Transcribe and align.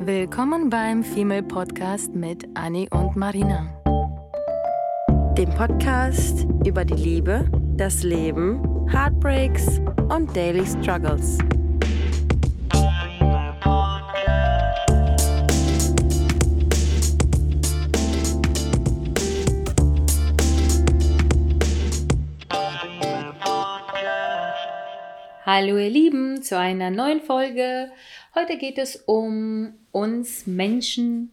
Willkommen 0.00 0.70
beim 0.70 1.02
Female 1.02 1.42
Podcast 1.42 2.14
mit 2.14 2.46
Annie 2.54 2.88
und 2.90 3.16
Marina. 3.16 3.66
Dem 5.36 5.50
Podcast 5.50 6.46
über 6.64 6.84
die 6.84 6.94
Liebe, 6.94 7.50
das 7.76 8.04
Leben, 8.04 8.88
Heartbreaks 8.88 9.80
und 10.08 10.34
Daily 10.36 10.64
Struggles. 10.64 11.38
Hallo 25.44 25.78
ihr 25.78 25.90
Lieben 25.90 26.42
zu 26.42 26.56
einer 26.56 26.90
neuen 26.90 27.20
Folge. 27.20 27.90
Heute 28.34 28.58
geht 28.58 28.78
es 28.78 28.96
um 29.06 29.72
uns 29.98 30.46
Menschen. 30.46 31.30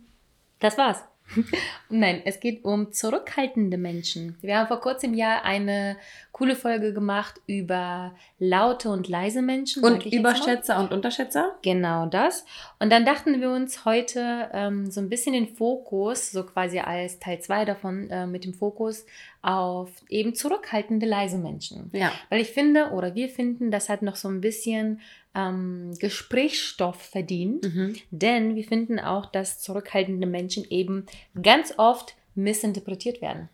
Das 0.59 0.77
war's. 0.77 1.03
Nein, 1.89 2.21
es 2.25 2.39
geht 2.39 2.63
um 2.63 2.91
zurückhaltende 2.91 3.77
Menschen. 3.77 4.37
Wir 4.41 4.57
haben 4.57 4.67
vor 4.67 4.79
kurzem 4.79 5.13
ja 5.13 5.41
eine 5.43 5.97
coole 6.31 6.55
Folge 6.55 6.93
gemacht 6.93 7.41
über 7.47 8.13
laute 8.37 8.89
und 8.89 9.07
leise 9.07 9.41
Menschen. 9.41 9.83
Und 9.83 10.05
Überschätzer 10.05 10.79
und 10.79 10.91
Unterschätzer? 10.91 11.55
Genau 11.61 12.05
das. 12.05 12.45
Und 12.79 12.91
dann 12.91 13.05
dachten 13.05 13.39
wir 13.41 13.49
uns 13.49 13.85
heute 13.85 14.49
ähm, 14.53 14.91
so 14.91 15.01
ein 15.01 15.09
bisschen 15.09 15.33
den 15.33 15.47
Fokus, 15.47 16.31
so 16.31 16.43
quasi 16.43 16.79
als 16.79 17.19
Teil 17.19 17.39
2 17.39 17.65
davon, 17.65 18.09
äh, 18.09 18.27
mit 18.27 18.45
dem 18.45 18.53
Fokus 18.53 19.05
auf 19.45 19.91
eben 20.09 20.33
zurückhaltende 20.33 21.05
leise 21.05 21.37
Menschen. 21.37 21.91
Ja. 21.93 22.11
Weil 22.29 22.41
ich 22.41 22.49
finde, 22.49 22.89
oder 22.89 23.13
wir 23.13 23.29
finden, 23.29 23.69
das 23.69 23.89
hat 23.89 24.01
noch 24.01 24.15
so 24.15 24.27
ein 24.27 24.41
bisschen 24.41 25.01
ähm, 25.35 25.93
Gesprächsstoff 25.99 26.99
verdient. 26.99 27.63
Mhm. 27.63 27.95
Denn 28.09 28.55
wir 28.55 28.63
finden 28.63 28.99
auch, 28.99 29.27
dass 29.27 29.59
zurückhaltende 29.59 30.25
Menschen 30.25 30.65
eben 30.71 31.05
ganz 31.39 31.75
oft 31.77 32.15
missinterpretiert 32.33 33.21
werden. 33.21 33.49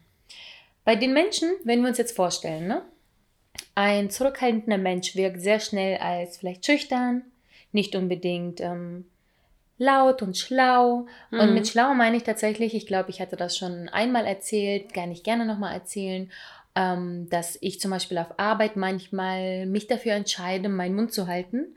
Bei 0.86 0.96
den 0.96 1.12
Menschen, 1.12 1.52
wenn 1.66 1.82
wir 1.82 1.90
uns 1.90 1.98
jetzt 1.98 2.16
vorstellen, 2.16 2.68
ne? 2.68 2.84
ein 3.76 4.10
zurückhaltender 4.10 4.78
Mensch 4.78 5.16
wirkt 5.16 5.42
sehr 5.42 5.60
schnell 5.60 5.98
als 5.98 6.38
vielleicht 6.38 6.66
schüchtern, 6.66 7.24
nicht 7.74 7.98
unbedingt 7.98 8.62
ähm, 8.62 9.06
laut 9.82 10.22
und 10.22 10.38
schlau. 10.38 11.08
Mhm. 11.32 11.40
Und 11.40 11.54
mit 11.56 11.68
schlau 11.68 11.94
meine 11.96 12.16
ich 12.18 12.24
tatsächlich, 12.24 12.76
ich 12.76 12.86
glaube, 12.86 13.10
ich 13.10 13.20
hatte 13.20 13.36
das 13.36 13.58
schon 13.58 13.90
einmal 13.90 14.26
erzählt, 14.26 14.94
gar 14.94 15.08
nicht 15.08 15.24
gerne 15.24 15.46
nochmal 15.46 15.74
erzählen 15.74 16.30
ähm, 16.76 17.28
dass 17.30 17.58
ich 17.62 17.80
zum 17.80 17.92
Beispiel 17.92 18.18
auf 18.18 18.40
Arbeit 18.40 18.76
manchmal 18.76 19.66
mich 19.66 19.88
dafür 19.88 20.14
entscheide, 20.14 20.70
meinen 20.70 20.96
Mund 20.96 21.14
zu 21.14 21.28
halten. 21.28 21.76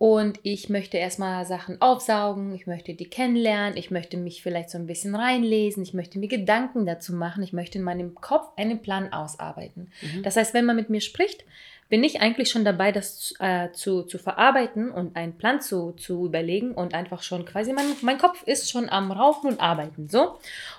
Und 0.00 0.40
ich 0.44 0.70
möchte 0.70 0.96
erstmal 0.96 1.44
Sachen 1.44 1.82
aufsaugen, 1.82 2.54
ich 2.54 2.66
möchte 2.66 2.94
die 2.94 3.10
kennenlernen, 3.10 3.76
ich 3.76 3.90
möchte 3.90 4.16
mich 4.16 4.42
vielleicht 4.42 4.70
so 4.70 4.78
ein 4.78 4.86
bisschen 4.86 5.14
reinlesen, 5.14 5.82
ich 5.82 5.92
möchte 5.92 6.18
mir 6.18 6.28
Gedanken 6.28 6.86
dazu 6.86 7.12
machen, 7.12 7.42
ich 7.42 7.52
möchte 7.52 7.76
in 7.76 7.84
meinem 7.84 8.14
Kopf 8.14 8.48
einen 8.56 8.80
Plan 8.80 9.12
ausarbeiten. 9.12 9.92
Mhm. 10.00 10.22
Das 10.22 10.36
heißt, 10.36 10.54
wenn 10.54 10.64
man 10.64 10.76
mit 10.76 10.88
mir 10.88 11.02
spricht, 11.02 11.44
bin 11.90 12.02
ich 12.02 12.22
eigentlich 12.22 12.48
schon 12.48 12.64
dabei, 12.64 12.92
das 12.92 13.34
äh, 13.40 13.72
zu, 13.72 14.04
zu 14.04 14.16
verarbeiten 14.16 14.90
und 14.90 15.16
einen 15.16 15.36
Plan 15.36 15.60
zu, 15.60 15.92
zu 15.92 16.24
überlegen 16.24 16.72
und 16.72 16.94
einfach 16.94 17.22
schon 17.22 17.44
quasi, 17.44 17.74
mein, 17.74 17.84
mein 18.00 18.16
Kopf 18.16 18.42
ist 18.46 18.70
schon 18.70 18.88
am 18.88 19.12
Rauchen 19.12 19.50
und 19.50 19.60
Arbeiten, 19.60 20.08
so. 20.08 20.38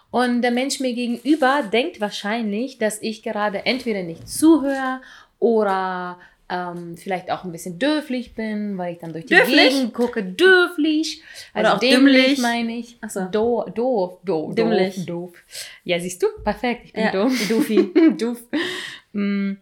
Und 0.09 0.41
der 0.41 0.49
Mensch 0.49 0.79
mir 0.79 0.95
gegenüber 0.95 1.61
denkt 1.71 2.01
wahrscheinlich, 2.01 2.79
dass 2.79 2.99
ich 2.99 3.21
gerade 3.21 3.67
entweder 3.67 4.01
nicht 4.01 4.27
zuhöre 4.27 4.99
oder 5.37 6.17
ähm, 6.51 6.97
vielleicht 6.97 7.31
auch 7.31 7.43
ein 7.45 7.51
bisschen 7.51 7.79
dürflich 7.79 8.35
bin, 8.35 8.77
weil 8.77 8.93
ich 8.93 8.99
dann 8.99 9.13
durch 9.13 9.25
die 9.25 9.33
dürflich? 9.35 9.69
Gegend 9.69 9.93
gucke. 9.93 10.23
Dürflich. 10.23 11.23
Also 11.53 11.67
Oder 11.69 11.75
auch 11.75 11.79
dümmlich, 11.79 12.37
meine 12.39 12.77
ich. 12.77 12.97
Achso. 13.01 13.25
Do, 13.31 13.65
doof, 13.73 14.19
doof, 14.25 14.53
Dümmlich. 14.55 15.05
doof. 15.05 15.31
Ja, 15.83 15.99
siehst 15.99 16.21
du? 16.21 16.27
Perfekt. 16.43 16.81
Ich 16.85 16.93
bin 16.93 17.05
Ja. 17.05 17.11
doof. 17.11 17.33
Doofi. 17.49 17.91
doof. 18.17 18.41
Mm. 19.13 19.53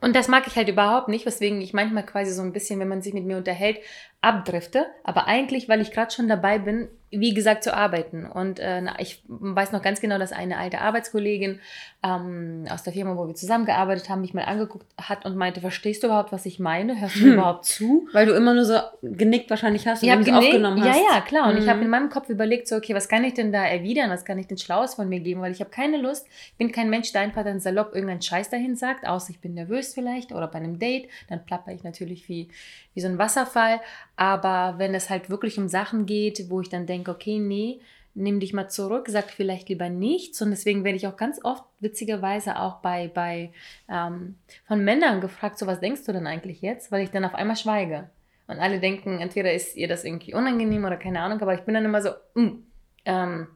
Und 0.00 0.16
das 0.16 0.28
mag 0.28 0.46
ich 0.46 0.56
halt 0.56 0.68
überhaupt 0.68 1.08
nicht, 1.08 1.24
weswegen 1.24 1.60
ich 1.62 1.72
manchmal 1.72 2.04
quasi 2.04 2.32
so 2.32 2.42
ein 2.42 2.52
bisschen, 2.52 2.78
wenn 2.80 2.88
man 2.88 3.02
sich 3.02 3.14
mit 3.14 3.24
mir 3.24 3.36
unterhält, 3.36 3.78
abdrifte. 4.26 4.86
Aber 5.04 5.26
eigentlich, 5.28 5.68
weil 5.68 5.80
ich 5.80 5.90
gerade 5.92 6.10
schon 6.12 6.28
dabei 6.28 6.58
bin, 6.58 6.88
wie 7.10 7.32
gesagt, 7.34 7.62
zu 7.62 7.72
arbeiten. 7.72 8.26
Und 8.26 8.58
äh, 8.58 8.82
ich 8.98 9.22
weiß 9.28 9.70
noch 9.70 9.80
ganz 9.80 10.00
genau, 10.00 10.18
dass 10.18 10.32
eine 10.32 10.58
alte 10.58 10.80
Arbeitskollegin 10.80 11.60
ähm, 12.02 12.64
aus 12.68 12.82
der 12.82 12.92
Firma, 12.92 13.16
wo 13.16 13.26
wir 13.28 13.34
zusammengearbeitet 13.36 14.08
haben, 14.08 14.20
mich 14.22 14.34
mal 14.34 14.42
angeguckt 14.44 14.86
hat 15.00 15.24
und 15.24 15.36
meinte, 15.36 15.60
verstehst 15.60 16.02
du 16.02 16.08
überhaupt, 16.08 16.32
was 16.32 16.44
ich 16.46 16.58
meine? 16.58 17.00
Hörst 17.00 17.14
du 17.16 17.20
Hm. 17.20 17.32
überhaupt 17.34 17.64
zu? 17.64 18.08
Weil 18.12 18.26
du 18.26 18.32
immer 18.34 18.54
nur 18.54 18.64
so 18.64 18.74
genickt 19.02 19.48
wahrscheinlich 19.50 19.86
hast 19.86 20.02
und 20.02 20.08
Ich 20.08 20.32
aufgenommen 20.32 20.82
hast. 20.84 20.96
Ja, 20.98 21.02
ja, 21.14 21.20
klar. 21.20 21.48
Und 21.48 21.56
ich 21.58 21.64
Mhm. 21.66 21.70
habe 21.70 21.80
in 21.82 21.88
meinem 21.90 22.10
Kopf 22.10 22.28
überlegt, 22.28 22.66
so, 22.66 22.74
okay, 22.76 22.92
was 22.94 23.08
kann 23.08 23.22
ich 23.22 23.34
denn 23.34 23.52
da 23.52 23.64
erwidern? 23.64 24.10
Was 24.10 24.24
kann 24.24 24.38
ich 24.38 24.48
denn 24.48 24.58
Schlaues 24.58 24.94
von 24.94 25.08
mir 25.08 25.20
geben? 25.20 25.40
Weil 25.40 25.52
ich 25.52 25.60
habe 25.60 25.70
keine 25.70 25.98
Lust. 25.98 26.26
Ich 26.28 26.56
bin 26.56 26.72
kein 26.72 26.90
Mensch, 26.90 27.12
der 27.12 27.20
einfach 27.22 27.44
dann 27.44 27.60
salopp 27.60 27.94
irgendeinen 27.94 28.20
Scheiß 28.22 28.50
dahin 28.50 28.74
sagt, 28.74 29.06
außer 29.06 29.30
ich 29.30 29.40
bin 29.40 29.54
nervös 29.54 29.94
vielleicht 29.94 30.32
oder 30.32 30.48
bei 30.48 30.58
einem 30.58 30.80
Date. 30.80 31.08
Dann 31.28 31.44
plapper 31.46 31.70
ich 31.72 31.84
natürlich 31.84 32.28
wie, 32.28 32.48
wie 32.96 33.00
so 33.00 33.08
ein 33.08 33.18
Wasserfall. 33.18 33.80
Aber 34.16 34.78
wenn 34.78 34.94
es 34.94 35.10
halt 35.10 35.30
wirklich 35.30 35.58
um 35.58 35.68
Sachen 35.68 36.06
geht, 36.06 36.50
wo 36.50 36.60
ich 36.60 36.68
dann 36.68 36.86
denke, 36.86 37.10
okay, 37.10 37.38
nee, 37.38 37.80
nimm 38.14 38.40
dich 38.40 38.54
mal 38.54 38.68
zurück, 38.68 39.06
sag 39.08 39.30
vielleicht 39.30 39.68
lieber 39.68 39.90
nichts. 39.90 40.40
Und 40.40 40.50
deswegen 40.50 40.82
werde 40.82 40.96
ich 40.96 41.06
auch 41.06 41.16
ganz 41.16 41.38
oft, 41.44 41.64
witzigerweise 41.80 42.58
auch 42.58 42.76
bei, 42.76 43.08
bei 43.08 43.52
ähm, 43.88 44.36
von 44.66 44.82
Männern 44.82 45.20
gefragt, 45.20 45.58
so 45.58 45.66
was 45.66 45.80
denkst 45.80 46.04
du 46.06 46.12
denn 46.12 46.26
eigentlich 46.26 46.62
jetzt? 46.62 46.90
Weil 46.90 47.04
ich 47.04 47.10
dann 47.10 47.26
auf 47.26 47.34
einmal 47.34 47.56
schweige. 47.56 48.08
Und 48.48 48.58
alle 48.58 48.80
denken, 48.80 49.18
entweder 49.18 49.52
ist 49.52 49.76
ihr 49.76 49.88
das 49.88 50.04
irgendwie 50.04 50.32
unangenehm 50.32 50.84
oder 50.84 50.96
keine 50.96 51.20
Ahnung, 51.20 51.40
aber 51.42 51.54
ich 51.54 51.60
bin 51.62 51.74
dann 51.74 51.84
immer 51.84 52.00
so, 52.00 52.10
mm, 52.34 52.62
ähm, 53.04 53.48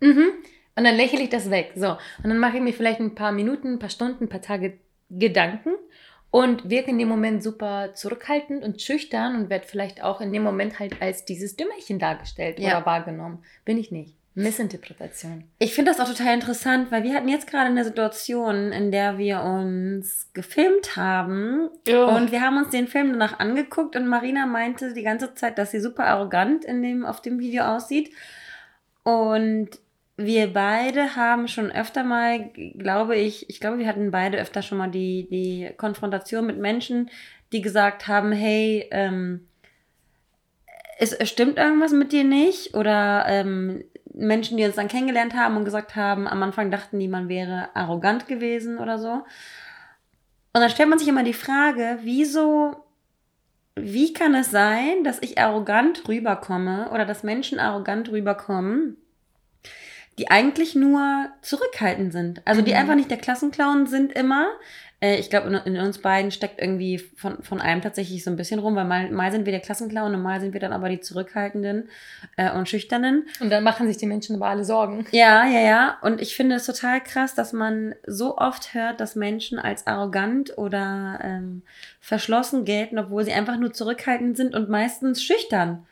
mhm. 0.00 0.32
Und 0.76 0.84
dann 0.84 0.94
lächle 0.94 1.22
ich 1.22 1.30
das 1.30 1.50
weg. 1.50 1.72
So. 1.74 1.92
Und 2.22 2.28
dann 2.28 2.38
mache 2.38 2.58
ich 2.58 2.62
mir 2.62 2.72
vielleicht 2.72 3.00
ein 3.00 3.14
paar 3.14 3.32
Minuten, 3.32 3.74
ein 3.74 3.78
paar 3.78 3.88
Stunden, 3.88 4.24
ein 4.24 4.28
paar 4.28 4.42
Tage 4.42 4.78
Gedanken 5.10 5.70
und 6.30 6.68
wirke 6.68 6.90
in 6.90 6.98
dem 6.98 7.08
Moment 7.08 7.42
super 7.42 7.94
zurückhaltend 7.94 8.62
und 8.62 8.82
schüchtern 8.82 9.34
und 9.36 9.50
werde 9.50 9.66
vielleicht 9.66 10.02
auch 10.02 10.20
in 10.20 10.32
dem 10.32 10.42
Moment 10.42 10.78
halt 10.78 11.00
als 11.00 11.24
dieses 11.24 11.56
Dümmerchen 11.56 11.98
dargestellt 11.98 12.58
Ja. 12.58 12.76
oder 12.78 12.86
wahrgenommen. 12.86 13.42
Bin 13.64 13.78
ich 13.78 13.90
nicht. 13.90 14.14
Missinterpretation. 14.34 15.44
Ich 15.58 15.74
finde 15.74 15.90
das 15.90 15.98
auch 16.00 16.08
total 16.08 16.34
interessant, 16.34 16.92
weil 16.92 17.02
wir 17.02 17.12
hatten 17.14 17.28
jetzt 17.28 17.48
gerade 17.50 17.66
eine 17.66 17.82
Situation, 17.82 18.70
in 18.70 18.92
der 18.92 19.18
wir 19.18 19.42
uns 19.42 20.30
gefilmt 20.32 20.94
haben 20.94 21.68
und 21.88 22.30
wir 22.30 22.40
haben 22.40 22.56
uns 22.58 22.70
den 22.70 22.86
Film 22.86 23.10
danach 23.10 23.40
angeguckt 23.40 23.96
und 23.96 24.06
Marina 24.06 24.46
meinte 24.46 24.94
die 24.94 25.02
ganze 25.02 25.34
Zeit, 25.34 25.58
dass 25.58 25.72
sie 25.72 25.80
super 25.80 26.04
arrogant 26.04 26.64
in 26.64 26.82
dem, 26.82 27.04
auf 27.04 27.20
dem 27.20 27.40
Video 27.40 27.64
aussieht. 27.64 28.12
Und 29.02 29.70
wir 30.20 30.52
beide 30.52 31.14
haben 31.14 31.46
schon 31.46 31.70
öfter 31.70 32.02
mal, 32.02 32.50
glaube 32.76 33.14
ich, 33.14 33.48
ich 33.48 33.60
glaube, 33.60 33.78
wir 33.78 33.86
hatten 33.86 34.10
beide 34.10 34.38
öfter 34.38 34.62
schon 34.62 34.76
mal 34.76 34.90
die, 34.90 35.28
die 35.30 35.70
Konfrontation 35.76 36.44
mit 36.44 36.58
Menschen, 36.58 37.08
die 37.52 37.62
gesagt 37.62 38.08
haben, 38.08 38.32
hey, 38.32 38.88
ähm, 38.90 39.46
es, 40.98 41.16
stimmt 41.28 41.56
irgendwas 41.56 41.92
mit 41.92 42.10
dir 42.10 42.24
nicht 42.24 42.74
oder 42.74 43.26
ähm, 43.28 43.84
Menschen, 44.12 44.56
die 44.56 44.64
uns 44.64 44.74
dann 44.74 44.88
kennengelernt 44.88 45.36
haben 45.36 45.56
und 45.56 45.64
gesagt 45.64 45.94
haben, 45.94 46.26
am 46.26 46.42
Anfang 46.42 46.72
dachten 46.72 46.98
die, 46.98 47.06
man 47.06 47.28
wäre 47.28 47.68
arrogant 47.74 48.26
gewesen 48.26 48.78
oder 48.78 48.98
so. 48.98 49.12
Und 49.12 49.24
dann 50.60 50.70
stellt 50.70 50.88
man 50.88 50.98
sich 50.98 51.06
immer 51.06 51.22
die 51.22 51.32
Frage, 51.32 52.00
wieso, 52.02 52.74
wie 53.76 54.12
kann 54.12 54.34
es 54.34 54.50
sein, 54.50 55.04
dass 55.04 55.22
ich 55.22 55.38
arrogant 55.38 56.08
rüberkomme 56.08 56.90
oder 56.92 57.04
dass 57.04 57.22
Menschen 57.22 57.60
arrogant 57.60 58.10
rüberkommen, 58.10 58.96
die 60.18 60.30
eigentlich 60.30 60.74
nur 60.74 61.28
zurückhaltend 61.42 62.12
sind. 62.12 62.42
Also 62.44 62.60
die 62.62 62.72
Mhm. 62.72 62.78
einfach 62.78 62.94
nicht 62.96 63.10
der 63.10 63.18
Klassenclown 63.18 63.86
sind 63.86 64.12
immer. 64.12 64.48
Äh, 65.00 65.18
ich 65.20 65.30
glaube, 65.30 65.46
in, 65.48 65.74
in 65.74 65.80
uns 65.80 65.98
beiden 65.98 66.32
steckt 66.32 66.60
irgendwie 66.60 66.98
von, 66.98 67.40
von 67.44 67.60
allem 67.60 67.80
tatsächlich 67.82 68.24
so 68.24 68.30
ein 68.30 68.36
bisschen 68.36 68.58
rum, 68.58 68.74
weil 68.74 68.84
mal, 68.84 69.10
mal 69.12 69.30
sind 69.30 69.44
wir 69.46 69.52
der 69.52 69.60
Klassenclown 69.60 70.12
und 70.12 70.22
mal 70.22 70.40
sind 70.40 70.52
wir 70.54 70.60
dann 70.60 70.72
aber 70.72 70.88
die 70.88 70.98
Zurückhaltenden 71.00 71.88
äh, 72.36 72.50
und 72.50 72.68
Schüchternen. 72.68 73.28
Und 73.38 73.50
dann 73.50 73.62
machen 73.62 73.86
sich 73.86 73.96
die 73.96 74.06
Menschen 74.06 74.34
aber 74.34 74.46
alle 74.48 74.64
Sorgen. 74.64 75.06
Ja, 75.12 75.46
ja, 75.46 75.60
ja. 75.60 75.98
Und 76.02 76.20
ich 76.20 76.34
finde 76.34 76.56
es 76.56 76.66
total 76.66 77.00
krass, 77.00 77.36
dass 77.36 77.52
man 77.52 77.94
so 78.06 78.36
oft 78.38 78.74
hört, 78.74 79.00
dass 79.00 79.14
Menschen 79.14 79.60
als 79.60 79.86
arrogant 79.86 80.58
oder 80.58 81.20
ähm, 81.22 81.62
verschlossen 82.00 82.64
gelten, 82.64 82.98
obwohl 82.98 83.24
sie 83.24 83.32
einfach 83.32 83.56
nur 83.56 83.72
zurückhaltend 83.72 84.36
sind 84.36 84.56
und 84.56 84.68
meistens 84.68 85.22
schüchtern. 85.22 85.86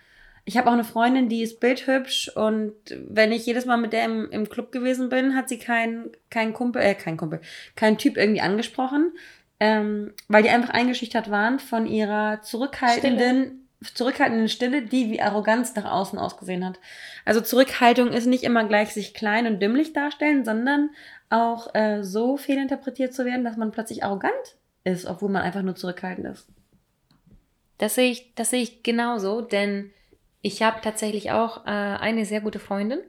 Ich 0.48 0.56
habe 0.56 0.68
auch 0.68 0.74
eine 0.74 0.84
Freundin, 0.84 1.28
die 1.28 1.42
ist 1.42 1.58
bildhübsch 1.58 2.28
und 2.28 2.72
wenn 3.08 3.32
ich 3.32 3.44
jedes 3.46 3.66
Mal 3.66 3.78
mit 3.78 3.92
der 3.92 4.04
im, 4.04 4.30
im 4.30 4.48
Club 4.48 4.70
gewesen 4.70 5.08
bin, 5.08 5.34
hat 5.34 5.48
sie 5.48 5.58
keinen 5.58 6.12
kein 6.30 6.52
Kumpel, 6.52 6.82
äh, 6.82 6.94
kein 6.94 7.16
Kumpel, 7.16 7.40
keinen 7.74 7.98
Typ 7.98 8.16
irgendwie 8.16 8.40
angesprochen, 8.40 9.12
ähm, 9.58 10.14
weil 10.28 10.44
die 10.44 10.50
einfach 10.50 10.70
eingeschüchtert 10.70 11.32
waren 11.32 11.58
von 11.58 11.86
ihrer 11.86 12.42
zurückhaltenden, 12.42 13.66
zurückhaltenden 13.92 14.48
Stille, 14.48 14.82
die 14.82 15.10
wie 15.10 15.20
Arroganz 15.20 15.74
nach 15.74 15.90
außen 15.90 16.16
ausgesehen 16.16 16.64
hat. 16.64 16.78
Also 17.24 17.40
Zurückhaltung 17.40 18.12
ist 18.12 18.26
nicht 18.26 18.44
immer 18.44 18.64
gleich 18.64 18.90
sich 18.90 19.14
klein 19.14 19.48
und 19.48 19.60
dümmlich 19.60 19.94
darstellen, 19.94 20.44
sondern 20.44 20.90
auch 21.28 21.74
äh, 21.74 22.04
so 22.04 22.36
fehlinterpretiert 22.36 23.12
zu 23.12 23.24
werden, 23.24 23.44
dass 23.44 23.56
man 23.56 23.72
plötzlich 23.72 24.04
arrogant 24.04 24.56
ist, 24.84 25.06
obwohl 25.06 25.30
man 25.30 25.42
einfach 25.42 25.62
nur 25.62 25.74
zurückhaltend 25.74 26.28
ist. 26.28 26.46
Das 27.78 27.96
sehe 27.96 28.10
ich, 28.12 28.32
das 28.36 28.50
sehe 28.50 28.62
ich 28.62 28.84
genauso, 28.84 29.40
denn 29.40 29.90
Ich 30.46 30.62
habe 30.62 30.80
tatsächlich 30.80 31.32
auch 31.32 31.66
äh, 31.66 31.70
eine 31.70 32.24
sehr 32.24 32.40
gute 32.40 32.60
Freundin 32.60 33.00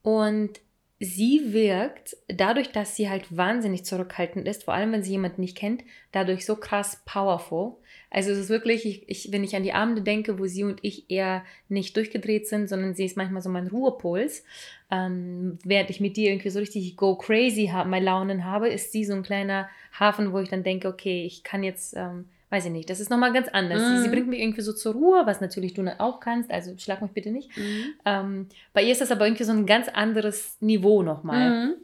und 0.00 0.58
sie 0.98 1.52
wirkt 1.52 2.16
dadurch, 2.28 2.72
dass 2.72 2.96
sie 2.96 3.10
halt 3.10 3.36
wahnsinnig 3.36 3.84
zurückhaltend 3.84 4.48
ist, 4.48 4.64
vor 4.64 4.72
allem 4.72 4.92
wenn 4.92 5.02
sie 5.02 5.10
jemanden 5.10 5.42
nicht 5.42 5.54
kennt, 5.54 5.84
dadurch 6.12 6.46
so 6.46 6.56
krass 6.56 7.02
powerful. 7.04 7.74
Also 8.08 8.30
es 8.30 8.38
ist 8.38 8.48
wirklich, 8.48 8.86
ich, 8.86 9.06
ich, 9.06 9.32
wenn 9.32 9.44
ich 9.44 9.54
an 9.54 9.64
die 9.64 9.74
Abende 9.74 10.00
denke, 10.00 10.38
wo 10.38 10.46
sie 10.46 10.64
und 10.64 10.78
ich 10.80 11.10
eher 11.10 11.44
nicht 11.68 11.94
durchgedreht 11.94 12.48
sind, 12.48 12.70
sondern 12.70 12.94
sie 12.94 13.04
ist 13.04 13.18
manchmal 13.18 13.42
so 13.42 13.50
mein 13.50 13.66
Ruhepuls. 13.66 14.42
Ähm, 14.90 15.58
während 15.64 15.90
ich 15.90 16.00
mit 16.00 16.16
dir 16.16 16.30
irgendwie 16.30 16.48
so 16.48 16.58
richtig 16.58 16.96
go 16.96 17.16
crazy 17.16 17.66
habe, 17.66 17.90
meine 17.90 18.06
Launen 18.06 18.46
habe, 18.46 18.70
ist 18.70 18.92
sie 18.92 19.04
so 19.04 19.12
ein 19.12 19.22
kleiner 19.22 19.68
Hafen, 20.00 20.32
wo 20.32 20.38
ich 20.38 20.48
dann 20.48 20.62
denke, 20.62 20.88
okay, 20.88 21.26
ich 21.26 21.44
kann 21.44 21.62
jetzt 21.62 21.92
ähm, 21.94 22.30
weiß 22.50 22.66
ich 22.66 22.70
nicht, 22.70 22.88
das 22.88 23.00
ist 23.00 23.10
nochmal 23.10 23.32
ganz 23.32 23.48
anders. 23.48 23.80
Mhm. 23.80 23.96
Sie, 23.96 24.02
sie, 24.04 24.08
bringt 24.08 24.28
mich 24.28 24.40
irgendwie 24.40 24.62
so 24.62 24.72
zur 24.72 24.94
Ruhe, 24.94 25.22
was 25.26 25.40
natürlich 25.40 25.74
du 25.74 25.84
auch 26.00 26.20
kannst, 26.20 26.50
also 26.50 26.76
schlag 26.78 27.02
mich 27.02 27.12
bitte 27.12 27.30
nicht. 27.30 27.56
Mhm. 27.56 27.84
Ähm, 28.04 28.46
bei 28.72 28.82
ihr 28.82 28.92
ist 28.92 29.00
das 29.00 29.10
aber 29.10 29.26
irgendwie 29.26 29.44
so 29.44 29.52
ein 29.52 29.66
ganz 29.66 29.88
anderes 29.88 30.56
Niveau 30.60 31.02
nochmal. 31.02 31.50
Mhm. 31.50 31.74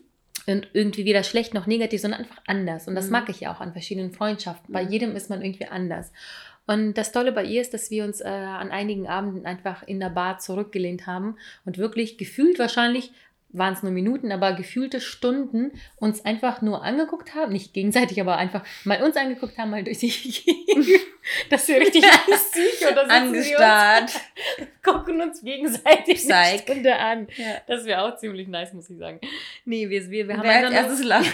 Und 0.46 0.68
irgendwie 0.74 1.06
weder 1.06 1.22
schlecht 1.22 1.54
noch 1.54 1.66
negativ, 1.66 2.02
sondern 2.02 2.20
einfach 2.20 2.42
anders. 2.46 2.86
Und 2.86 2.94
das 2.94 3.06
mhm. 3.06 3.12
mag 3.12 3.28
ich 3.30 3.40
ja 3.40 3.54
auch 3.54 3.60
an 3.60 3.72
verschiedenen 3.72 4.12
Freundschaften. 4.12 4.72
Bei 4.74 4.84
mhm. 4.84 4.90
jedem 4.90 5.16
ist 5.16 5.30
man 5.30 5.40
irgendwie 5.42 5.66
anders. 5.66 6.12
Und 6.66 6.94
das 6.94 7.12
Tolle 7.12 7.32
bei 7.32 7.44
ihr 7.44 7.60
ist, 7.60 7.74
dass 7.74 7.90
wir 7.90 8.04
uns 8.04 8.20
äh, 8.20 8.28
an 8.28 8.70
einigen 8.70 9.06
Abenden 9.06 9.44
einfach 9.44 9.82
in 9.82 10.00
der 10.00 10.08
Bar 10.08 10.38
zurückgelehnt 10.38 11.06
haben 11.06 11.36
und 11.64 11.76
wirklich 11.78 12.16
gefühlt 12.16 12.58
wahrscheinlich 12.58 13.12
waren 13.54 13.72
es 13.74 13.82
nur 13.82 13.92
Minuten, 13.92 14.32
aber 14.32 14.52
gefühlte 14.52 15.00
Stunden 15.00 15.72
uns 15.96 16.24
einfach 16.24 16.60
nur 16.60 16.82
angeguckt 16.82 17.34
haben, 17.34 17.52
nicht 17.52 17.72
gegenseitig, 17.72 18.20
aber 18.20 18.36
einfach 18.36 18.64
mal 18.84 19.02
uns 19.02 19.16
angeguckt 19.16 19.56
haben, 19.56 19.70
mal 19.70 19.84
durch 19.84 19.98
die 19.98 20.10
dass 21.50 21.66
wir 21.68 21.80
richtig 21.80 22.04
lustig 22.28 22.86
oder 22.90 23.10
angestarrt. 23.10 24.12
gucken 24.82 25.20
uns 25.20 25.42
gegenseitig 25.42 26.16
Psych. 26.16 26.32
eine 26.32 26.58
Stunde 26.58 26.96
an. 26.96 27.26
Ja. 27.36 27.56
Das 27.66 27.84
wäre 27.84 28.02
auch 28.02 28.16
ziemlich 28.16 28.48
nice, 28.48 28.72
muss 28.72 28.90
ich 28.90 28.98
sagen. 28.98 29.18
Nee, 29.64 29.88
wir, 29.88 30.10
wir, 30.10 30.28
wir 30.28 30.36
haben 30.36 30.44
Wer 30.44 30.70
erstes 30.70 31.02
lacht. 31.02 31.32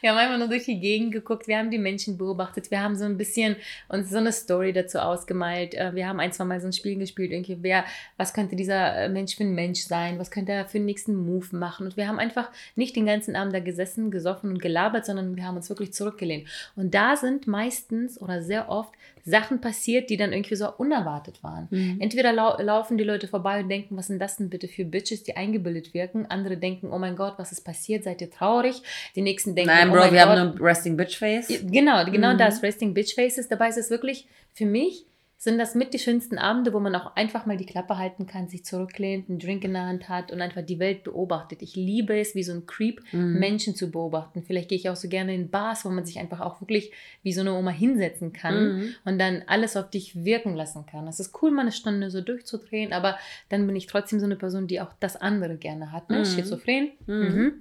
wir 0.00 0.10
haben 0.10 0.18
einfach 0.18 0.38
nur 0.38 0.48
durch 0.48 0.64
die 0.64 0.80
Gegend 0.80 1.12
geguckt, 1.12 1.46
wir 1.46 1.56
haben 1.56 1.70
die 1.70 1.78
Menschen 1.78 2.18
beobachtet, 2.18 2.70
wir 2.70 2.82
haben 2.82 2.96
so 2.96 3.04
ein 3.04 3.16
bisschen 3.16 3.56
uns 3.88 4.10
so 4.10 4.18
eine 4.18 4.32
Story 4.32 4.72
dazu 4.72 4.98
ausgemalt. 4.98 5.74
Äh, 5.74 5.94
wir 5.94 6.08
haben 6.08 6.20
ein, 6.20 6.32
zwei 6.32 6.44
Mal 6.44 6.60
so 6.60 6.66
ein 6.66 6.72
Spiel 6.72 6.98
gespielt, 6.98 7.30
irgendwie, 7.30 7.58
wer, 7.60 7.84
was 8.16 8.34
könnte 8.34 8.56
dieser 8.56 8.96
äh, 8.96 9.08
Mensch 9.08 9.36
für 9.36 9.44
ein 9.44 9.54
Mensch 9.54 9.80
sein, 9.80 10.18
was 10.18 10.30
könnte 10.30 10.52
er 10.52 10.66
für 10.66 10.78
den 10.78 10.86
nächsten 10.86 11.14
Move 11.14 11.46
machen. 11.52 11.86
Und 11.86 11.96
wir 11.96 12.08
haben 12.08 12.18
einfach 12.18 12.50
nicht 12.74 12.96
den 12.96 13.06
ganzen 13.06 13.36
Abend 13.36 13.54
da 13.54 13.60
gesessen, 13.60 14.10
gesoffen 14.10 14.50
und 14.50 14.60
gelabert, 14.60 15.06
sondern 15.06 15.36
wir 15.36 15.44
haben 15.44 15.56
uns 15.56 15.68
wirklich 15.68 15.92
zurückgelehnt. 15.92 16.48
Und 16.76 16.94
da 16.94 17.16
sind 17.16 17.46
meistens 17.46 18.20
oder 18.20 18.42
sehr 18.42 18.68
oft 18.68 18.79
oft 18.80 18.92
Sachen 19.24 19.60
passiert, 19.60 20.10
die 20.10 20.16
dann 20.16 20.32
irgendwie 20.32 20.56
so 20.56 20.72
unerwartet 20.72 21.42
waren. 21.42 21.68
Mhm. 21.70 21.98
Entweder 22.00 22.32
lau 22.32 22.56
laufen 22.60 22.96
die 22.96 23.04
Leute 23.04 23.28
vorbei 23.28 23.60
und 23.60 23.68
denken, 23.68 23.96
was 23.96 24.06
sind 24.06 24.18
das 24.18 24.36
denn 24.36 24.48
bitte 24.48 24.68
für 24.68 24.84
Bitches, 24.84 25.22
die 25.22 25.36
eingebildet 25.36 25.92
wirken. 25.94 26.26
Andere 26.26 26.56
denken, 26.56 26.90
oh 26.92 26.98
mein 26.98 27.16
Gott, 27.16 27.34
was 27.36 27.52
ist 27.52 27.62
passiert? 27.62 28.04
Seid 28.04 28.20
ihr 28.20 28.30
traurig? 28.30 28.82
Die 29.14 29.22
nächsten 29.22 29.54
denken, 29.54 29.70
Nein, 29.70 29.90
oh 29.90 29.92
Bro, 29.92 30.04
wir 30.04 30.10
Gott. 30.10 30.20
haben 30.20 30.56
nur 30.56 30.66
Resting 30.66 30.96
Bitch 30.96 31.18
Face. 31.18 31.48
Genau, 31.70 32.04
genau 32.06 32.32
mhm. 32.32 32.38
das, 32.38 32.62
Resting 32.62 32.94
Bitch 32.94 33.14
Faces. 33.14 33.48
Dabei 33.48 33.68
ist 33.68 33.78
es 33.78 33.90
wirklich 33.90 34.26
für 34.54 34.66
mich 34.66 35.04
sind 35.42 35.56
das 35.56 35.74
mit 35.74 35.94
die 35.94 35.98
schönsten 35.98 36.36
Abende, 36.36 36.74
wo 36.74 36.80
man 36.80 36.94
auch 36.94 37.16
einfach 37.16 37.46
mal 37.46 37.56
die 37.56 37.64
Klappe 37.64 37.96
halten 37.96 38.26
kann, 38.26 38.48
sich 38.48 38.62
zurücklehnt, 38.62 39.30
einen 39.30 39.38
Drink 39.38 39.64
in 39.64 39.72
der 39.72 39.86
Hand 39.86 40.10
hat 40.10 40.32
und 40.32 40.42
einfach 40.42 40.60
die 40.60 40.78
Welt 40.78 41.02
beobachtet. 41.02 41.62
Ich 41.62 41.76
liebe 41.76 42.20
es, 42.20 42.34
wie 42.34 42.42
so 42.42 42.52
ein 42.52 42.66
Creep, 42.66 43.00
mhm. 43.10 43.38
Menschen 43.38 43.74
zu 43.74 43.90
beobachten. 43.90 44.42
Vielleicht 44.42 44.68
gehe 44.68 44.76
ich 44.76 44.90
auch 44.90 44.96
so 44.96 45.08
gerne 45.08 45.34
in 45.34 45.48
Bars, 45.48 45.86
wo 45.86 45.88
man 45.88 46.04
sich 46.04 46.18
einfach 46.18 46.40
auch 46.40 46.60
wirklich 46.60 46.92
wie 47.22 47.32
so 47.32 47.40
eine 47.40 47.54
Oma 47.54 47.70
hinsetzen 47.70 48.34
kann 48.34 48.76
mhm. 48.76 48.94
und 49.06 49.18
dann 49.18 49.42
alles 49.46 49.78
auf 49.78 49.88
dich 49.88 50.26
wirken 50.26 50.54
lassen 50.54 50.84
kann. 50.84 51.08
Es 51.08 51.20
ist 51.20 51.34
cool, 51.40 51.50
mal 51.50 51.62
eine 51.62 51.72
Stunde 51.72 52.10
so 52.10 52.20
durchzudrehen, 52.20 52.92
aber 52.92 53.16
dann 53.48 53.66
bin 53.66 53.76
ich 53.76 53.86
trotzdem 53.86 54.20
so 54.20 54.26
eine 54.26 54.36
Person, 54.36 54.66
die 54.66 54.82
auch 54.82 54.92
das 55.00 55.16
andere 55.16 55.56
gerne 55.56 55.90
hat. 55.90 56.10
Ne? 56.10 56.18
Mhm. 56.18 56.24
Schizophren. 56.26 56.90
Mhm. 57.06 57.14
mhm. 57.16 57.52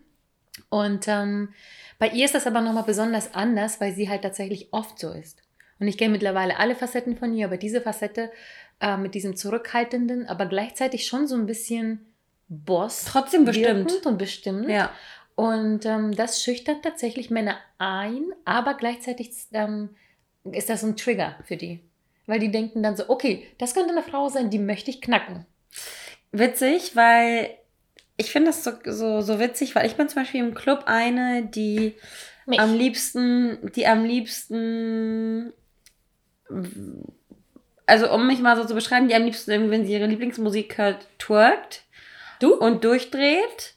Und 0.68 1.08
ähm, 1.08 1.54
bei 1.98 2.10
ihr 2.10 2.26
ist 2.26 2.36
das 2.36 2.46
aber 2.46 2.60
nochmal 2.60 2.84
besonders 2.84 3.34
anders, 3.34 3.80
weil 3.80 3.94
sie 3.94 4.10
halt 4.10 4.24
tatsächlich 4.24 4.68
oft 4.74 5.00
so 5.00 5.12
ist. 5.14 5.42
Und 5.80 5.88
ich 5.88 5.98
kenne 5.98 6.12
mittlerweile 6.12 6.58
alle 6.58 6.76
Facetten 6.76 7.16
von 7.16 7.34
ihr, 7.34 7.46
aber 7.46 7.58
diese 7.58 7.82
Facette 7.82 8.32
äh, 8.82 8.98
mit 8.98 9.16
diesem 9.16 9.36
zurückhaltenden, 9.36 10.28
aber 10.28 10.46
gleichzeitig 10.46 11.06
schon 11.06 11.28
so 11.28 11.36
ein 11.36 11.46
bisschen 11.46 12.06
Boss. 12.50 13.06
Trotzdem 13.06 13.46
bestimmt. 13.46 14.06
Und 14.06 14.18
bestimmt. 14.18 14.70
Ja. 14.70 14.92
Und 15.36 15.86
ähm, 15.86 16.16
das 16.16 16.44
schüchtert 16.44 16.84
tatsächlich 16.84 17.30
Männer 17.30 17.58
ein, 17.78 18.26
aber 18.44 18.74
gleichzeitig 18.74 19.32
ähm, 19.54 19.90
ist 20.52 20.70
das 20.70 20.84
ein 20.84 20.98
Trigger 20.98 21.38
für 21.46 21.56
die. 21.56 21.80
Weil 22.26 22.40
die 22.40 22.52
denken 22.52 22.84
dann 22.84 22.98
so, 22.98 23.10
okay, 23.10 23.48
das 23.58 23.74
könnte 23.74 23.92
eine 23.92 24.04
Frau 24.04 24.30
sein, 24.30 24.50
die 24.50 24.60
möchte 24.60 24.92
ich 24.92 25.02
knacken. 25.02 25.46
Witzig, 26.32 26.96
weil 26.96 27.52
ich 28.18 28.32
finde 28.32 28.52
das 28.52 28.64
so, 28.64 28.72
so, 28.84 29.22
so 29.22 29.40
witzig, 29.40 29.76
weil 29.76 29.86
ich 29.86 29.96
bin 29.96 30.10
zum 30.10 30.24
Beispiel 30.24 30.42
im 30.42 30.54
Club 30.54 30.84
eine, 30.88 31.46
die 31.46 31.96
Mich. 32.46 32.60
am 32.60 32.74
liebsten, 32.76 33.72
die 33.76 33.88
am 33.88 34.04
liebsten 34.04 35.54
also 37.86 38.14
um 38.14 38.28
mich 38.28 38.40
mal 38.40 38.56
so 38.56 38.66
zu 38.66 38.76
beschreiben, 38.76 39.08
die 39.08 39.16
am 39.16 39.24
liebsten, 39.24 39.72
wenn 39.72 39.86
sie 39.86 39.94
ihre 39.94 40.06
Lieblingsmusik 40.06 40.78
hört, 40.78 41.08
twerkt. 41.18 41.84
Du? 42.40 42.54
Und 42.54 42.84
durchdreht. 42.84 43.76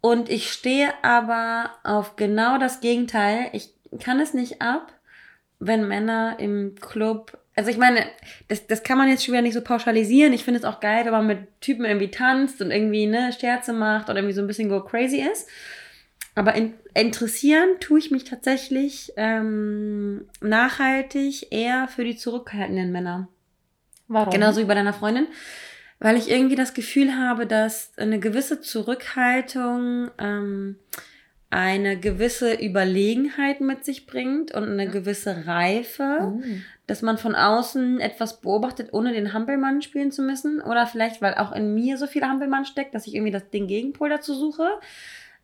Und 0.00 0.30
ich 0.30 0.50
stehe 0.50 0.92
aber 1.02 1.70
auf 1.84 2.16
genau 2.16 2.58
das 2.58 2.80
Gegenteil. 2.80 3.50
Ich 3.52 3.74
kann 4.00 4.20
es 4.20 4.32
nicht 4.34 4.62
ab, 4.62 4.92
wenn 5.58 5.88
Männer 5.88 6.36
im 6.38 6.76
Club. 6.80 7.38
Also 7.56 7.70
ich 7.70 7.78
meine, 7.78 8.06
das, 8.46 8.66
das 8.66 8.82
kann 8.82 8.98
man 8.98 9.08
jetzt 9.08 9.24
schon 9.24 9.32
wieder 9.32 9.42
nicht 9.42 9.54
so 9.54 9.60
pauschalisieren. 9.60 10.32
Ich 10.32 10.44
finde 10.44 10.60
es 10.60 10.64
auch 10.64 10.80
geil, 10.80 11.04
wenn 11.04 11.12
man 11.12 11.26
mit 11.26 11.60
Typen 11.60 11.84
irgendwie 11.84 12.10
tanzt 12.10 12.62
und 12.62 12.70
irgendwie 12.70 13.06
ne, 13.06 13.32
Scherze 13.38 13.72
macht 13.72 14.08
oder 14.08 14.18
irgendwie 14.18 14.34
so 14.34 14.40
ein 14.40 14.46
bisschen 14.46 14.68
go 14.68 14.82
crazy 14.82 15.20
ist. 15.20 15.48
Aber 16.38 16.54
in, 16.54 16.74
interessieren 16.94 17.68
tue 17.80 17.98
ich 17.98 18.12
mich 18.12 18.22
tatsächlich 18.22 19.12
ähm, 19.16 20.28
nachhaltig 20.40 21.48
eher 21.50 21.88
für 21.88 22.04
die 22.04 22.16
zurückhaltenden 22.16 22.92
Männer. 22.92 23.26
Warum? 24.06 24.32
Genauso 24.32 24.60
wie 24.60 24.66
bei 24.66 24.74
deiner 24.74 24.92
Freundin. 24.92 25.26
Weil 25.98 26.16
ich 26.16 26.30
irgendwie 26.30 26.54
das 26.54 26.74
Gefühl 26.74 27.16
habe, 27.16 27.44
dass 27.48 27.90
eine 27.96 28.20
gewisse 28.20 28.60
Zurückhaltung 28.60 30.12
ähm, 30.18 30.76
eine 31.50 31.98
gewisse 31.98 32.54
Überlegenheit 32.54 33.60
mit 33.60 33.84
sich 33.84 34.06
bringt 34.06 34.54
und 34.54 34.62
eine 34.62 34.88
gewisse 34.88 35.48
Reife, 35.48 36.34
mhm. 36.36 36.62
dass 36.86 37.02
man 37.02 37.18
von 37.18 37.34
außen 37.34 37.98
etwas 37.98 38.40
beobachtet, 38.40 38.90
ohne 38.92 39.12
den 39.12 39.32
Hampelmann 39.32 39.82
spielen 39.82 40.12
zu 40.12 40.22
müssen. 40.22 40.60
Oder 40.60 40.86
vielleicht, 40.86 41.20
weil 41.20 41.34
auch 41.34 41.50
in 41.50 41.74
mir 41.74 41.98
so 41.98 42.06
viel 42.06 42.22
Hampelmann 42.22 42.64
steckt, 42.64 42.94
dass 42.94 43.08
ich 43.08 43.16
irgendwie 43.16 43.32
das, 43.32 43.50
den 43.50 43.66
Gegenpol 43.66 44.08
dazu 44.08 44.34
suche 44.34 44.68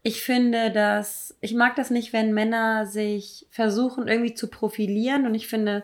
ich 0.06 0.23
finde, 0.23 0.70
dass 0.70 1.34
ich 1.40 1.54
mag 1.54 1.76
das 1.76 1.90
nicht, 1.90 2.12
wenn 2.12 2.34
Männer 2.34 2.87
sich 2.87 3.46
versuchen 3.50 4.06
irgendwie 4.06 4.34
zu 4.34 4.49
profilieren. 4.49 5.26
Und 5.26 5.34
ich 5.34 5.49
finde, 5.49 5.82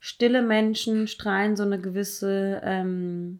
stille 0.00 0.42
Menschen 0.42 1.06
strahlen 1.06 1.56
so 1.56 1.62
eine 1.62 1.80
gewisse 1.80 2.60
ähm, 2.64 3.38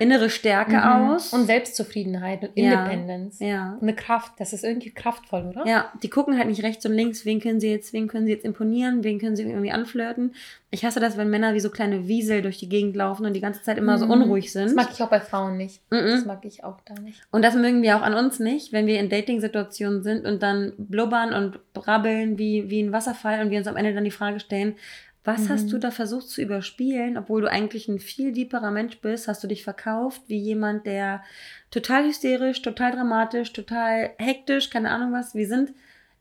innere 0.00 0.30
Stärke 0.30 0.78
mhm. 0.78 1.12
aus. 1.12 1.32
Und 1.32 1.46
Selbstzufriedenheit 1.46 2.42
und 2.42 2.56
Independence. 2.56 3.38
Ja. 3.38 3.46
ja. 3.46 3.78
Eine 3.80 3.94
Kraft, 3.94 4.32
das 4.38 4.52
ist 4.52 4.64
irgendwie 4.64 4.90
kraftvoll, 4.90 5.44
oder? 5.44 5.66
Ja, 5.66 5.92
die 6.02 6.08
gucken 6.08 6.38
halt 6.38 6.48
nicht 6.48 6.62
rechts 6.62 6.84
und 6.86 6.94
links, 6.94 7.24
wen 7.26 7.38
können 7.38 7.60
sie 7.60 7.70
jetzt, 7.70 7.92
wen 7.92 8.08
können 8.08 8.24
sie 8.24 8.32
jetzt 8.32 8.44
imponieren, 8.44 9.04
wen 9.04 9.18
können 9.18 9.36
sie 9.36 9.42
irgendwie 9.42 9.70
anflirten. 9.70 10.34
Ich 10.70 10.84
hasse 10.84 11.00
das, 11.00 11.16
wenn 11.16 11.28
Männer 11.28 11.52
wie 11.52 11.60
so 11.60 11.68
kleine 11.68 12.08
Wiesel 12.08 12.42
durch 12.42 12.58
die 12.58 12.68
Gegend 12.68 12.96
laufen 12.96 13.26
und 13.26 13.34
die 13.34 13.40
ganze 13.40 13.62
Zeit 13.62 13.76
immer 13.76 13.96
mhm. 13.96 14.00
so 14.00 14.06
unruhig 14.06 14.52
sind. 14.52 14.66
Das 14.66 14.74
mag 14.74 14.88
ich 14.90 15.02
auch 15.02 15.10
bei 15.10 15.20
Frauen 15.20 15.58
nicht. 15.58 15.82
Mhm. 15.90 16.06
Das 16.06 16.24
mag 16.24 16.44
ich 16.44 16.64
auch 16.64 16.78
da 16.86 16.94
nicht. 16.94 17.20
Und 17.30 17.44
das 17.44 17.54
mögen 17.54 17.82
wir 17.82 17.96
auch 17.96 18.02
an 18.02 18.14
uns 18.14 18.38
nicht, 18.38 18.72
wenn 18.72 18.86
wir 18.86 18.98
in 18.98 19.10
Dating-Situationen 19.10 20.02
sind 20.02 20.24
und 20.24 20.42
dann 20.42 20.72
blubbern 20.78 21.34
und 21.34 21.72
brabbeln 21.74 22.38
wie, 22.38 22.70
wie 22.70 22.82
ein 22.82 22.92
Wasserfall 22.92 23.42
und 23.42 23.50
wir 23.50 23.58
uns 23.58 23.66
am 23.66 23.76
Ende 23.76 23.92
dann 23.92 24.04
die 24.04 24.10
Frage 24.10 24.40
stellen, 24.40 24.76
was 25.24 25.44
mhm. 25.44 25.48
hast 25.50 25.72
du 25.72 25.76
mhm. 25.76 25.80
da 25.80 25.90
versucht 25.90 26.28
zu 26.28 26.40
überspielen, 26.40 27.18
obwohl 27.18 27.42
du 27.42 27.50
eigentlich 27.50 27.88
ein 27.88 27.98
viel 27.98 28.32
deeperer 28.32 28.70
Mensch 28.70 29.00
bist? 29.00 29.28
Hast 29.28 29.44
du 29.44 29.48
dich 29.48 29.64
verkauft 29.64 30.22
wie 30.28 30.38
jemand, 30.38 30.86
der 30.86 31.22
total 31.70 32.06
hysterisch, 32.06 32.62
total 32.62 32.92
dramatisch, 32.92 33.52
total 33.52 34.10
hektisch, 34.18 34.70
keine 34.70 34.90
Ahnung 34.90 35.12
was. 35.12 35.34
Wir 35.34 35.46
sind 35.46 35.72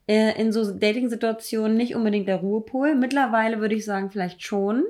äh, 0.08 0.40
in 0.40 0.52
so 0.52 0.70
Dating-Situationen 0.72 1.78
nicht 1.78 1.96
unbedingt 1.96 2.28
der 2.28 2.38
Ruhepol. 2.38 2.96
Mittlerweile 2.96 3.60
würde 3.60 3.76
ich 3.76 3.86
sagen, 3.86 4.12
vielleicht 4.12 4.44
schon. 4.44 4.84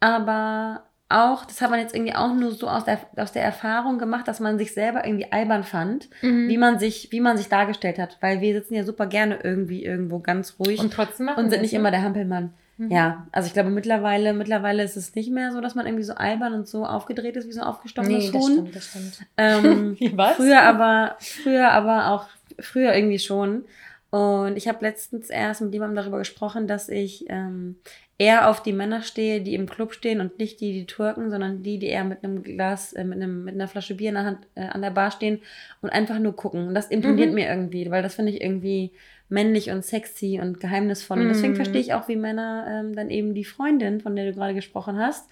Aber 0.00 0.84
auch, 1.08 1.44
das 1.44 1.60
hat 1.60 1.70
man 1.70 1.80
jetzt 1.80 1.94
irgendwie 1.94 2.14
auch 2.14 2.34
nur 2.34 2.52
so 2.52 2.68
aus 2.68 2.84
der, 2.84 2.98
aus 3.16 3.32
der 3.32 3.44
Erfahrung 3.44 3.98
gemacht, 3.98 4.26
dass 4.28 4.40
man 4.40 4.58
sich 4.58 4.74
selber 4.74 5.04
irgendwie 5.06 5.30
albern 5.30 5.62
fand, 5.62 6.08
mhm. 6.22 6.48
wie 6.48 6.58
man 6.58 6.78
sich, 6.78 7.12
wie 7.12 7.20
man 7.20 7.36
sich 7.36 7.48
dargestellt 7.48 7.98
hat. 7.98 8.18
Weil 8.20 8.40
wir 8.40 8.54
sitzen 8.54 8.74
ja 8.74 8.84
super 8.84 9.06
gerne 9.06 9.38
irgendwie 9.42 9.84
irgendwo 9.84 10.18
ganz 10.18 10.56
ruhig 10.58 10.80
und 10.80 10.92
trotzdem 10.92 11.28
und 11.28 11.50
sind 11.50 11.62
nicht 11.62 11.74
immer 11.74 11.90
der 11.90 12.02
Hampelmann. 12.02 12.52
Mhm. 12.82 12.90
Ja, 12.90 13.26
also 13.30 13.46
ich 13.46 13.52
glaube 13.52 13.70
mittlerweile, 13.70 14.32
mittlerweile 14.32 14.82
ist 14.82 14.96
es 14.96 15.14
nicht 15.14 15.30
mehr 15.30 15.52
so, 15.52 15.60
dass 15.60 15.74
man 15.74 15.86
irgendwie 15.86 16.04
so 16.04 16.14
albern 16.14 16.54
und 16.54 16.66
so 16.66 16.84
aufgedreht 16.84 17.36
ist 17.36 17.46
wie 17.46 17.52
so 17.52 17.60
ein 17.60 17.66
aufgestochenes 17.66 18.32
nee, 18.32 18.38
Huhn. 18.38 18.70
Das 18.72 18.84
stimmt, 18.84 19.16
das 19.16 19.18
stimmt. 19.18 19.26
Ähm, 19.36 19.96
Was? 20.16 20.36
Früher 20.36 20.62
aber, 20.62 21.16
früher 21.20 21.70
aber 21.70 22.10
auch, 22.10 22.26
früher 22.58 22.94
irgendwie 22.94 23.20
schon. 23.20 23.64
Und 24.10 24.56
ich 24.56 24.68
habe 24.68 24.84
letztens 24.84 25.30
erst 25.30 25.62
mit 25.62 25.72
jemandem 25.72 25.96
darüber 25.96 26.18
gesprochen, 26.18 26.66
dass 26.66 26.88
ich 26.88 27.24
ähm, 27.28 27.76
eher 28.18 28.50
auf 28.50 28.62
die 28.62 28.72
Männer 28.72 29.02
stehe, 29.02 29.40
die 29.40 29.54
im 29.54 29.68
Club 29.68 29.94
stehen 29.94 30.20
und 30.20 30.38
nicht 30.38 30.60
die, 30.60 30.72
die 30.72 30.86
Türken, 30.86 31.30
sondern 31.30 31.62
die, 31.62 31.78
die 31.78 31.86
eher 31.86 32.04
mit 32.04 32.22
einem 32.22 32.42
Glas, 32.42 32.92
äh, 32.92 33.04
mit, 33.04 33.22
einem, 33.22 33.44
mit 33.44 33.54
einer 33.54 33.68
Flasche 33.68 33.94
Bier 33.94 34.10
in 34.10 34.16
der 34.16 34.24
Hand 34.24 34.38
äh, 34.54 34.66
an 34.66 34.82
der 34.82 34.90
Bar 34.90 35.12
stehen 35.12 35.40
und 35.80 35.90
einfach 35.90 36.18
nur 36.18 36.34
gucken. 36.34 36.68
Und 36.68 36.74
das 36.74 36.88
imponiert 36.88 37.30
mhm. 37.30 37.36
mir 37.36 37.48
irgendwie, 37.48 37.90
weil 37.90 38.02
das 38.02 38.16
finde 38.16 38.32
ich 38.32 38.42
irgendwie 38.42 38.90
männlich 39.32 39.70
und 39.70 39.84
sexy 39.84 40.38
und 40.40 40.60
geheimnisvoll. 40.60 41.20
Und 41.20 41.28
deswegen 41.28 41.54
mhm. 41.54 41.56
verstehe 41.56 41.80
ich 41.80 41.94
auch, 41.94 42.06
wie 42.06 42.16
Männer 42.16 42.66
ähm, 42.68 42.94
dann 42.94 43.10
eben 43.10 43.34
die 43.34 43.44
Freundin, 43.44 44.00
von 44.00 44.14
der 44.14 44.26
du 44.26 44.34
gerade 44.34 44.54
gesprochen 44.54 44.98
hast, 44.98 45.28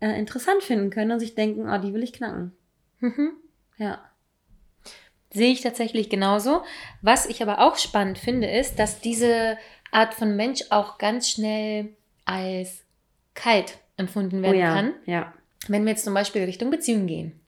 äh, 0.00 0.18
interessant 0.18 0.62
finden 0.62 0.90
können 0.90 1.12
und 1.12 1.20
sich 1.20 1.34
denken, 1.34 1.68
oh, 1.70 1.78
die 1.78 1.94
will 1.94 2.02
ich 2.02 2.12
knacken. 2.12 2.52
Mhm. 2.98 3.32
Ja. 3.78 4.04
Sehe 5.32 5.52
ich 5.52 5.60
tatsächlich 5.60 6.10
genauso. 6.10 6.62
Was 7.02 7.26
ich 7.26 7.40
aber 7.42 7.60
auch 7.60 7.76
spannend 7.76 8.18
finde, 8.18 8.48
ist, 8.48 8.78
dass 8.78 9.00
diese 9.00 9.56
Art 9.92 10.14
von 10.14 10.34
Mensch 10.34 10.64
auch 10.70 10.98
ganz 10.98 11.30
schnell 11.30 11.90
als 12.24 12.82
kalt 13.34 13.78
empfunden 13.96 14.42
werden 14.42 14.56
oh 14.56 14.60
ja, 14.60 14.74
kann. 14.74 14.92
Ja. 15.04 15.32
Wenn 15.68 15.84
wir 15.84 15.92
jetzt 15.92 16.04
zum 16.04 16.14
Beispiel 16.14 16.42
Richtung 16.42 16.70
Beziehung 16.70 17.06
gehen. 17.06 17.40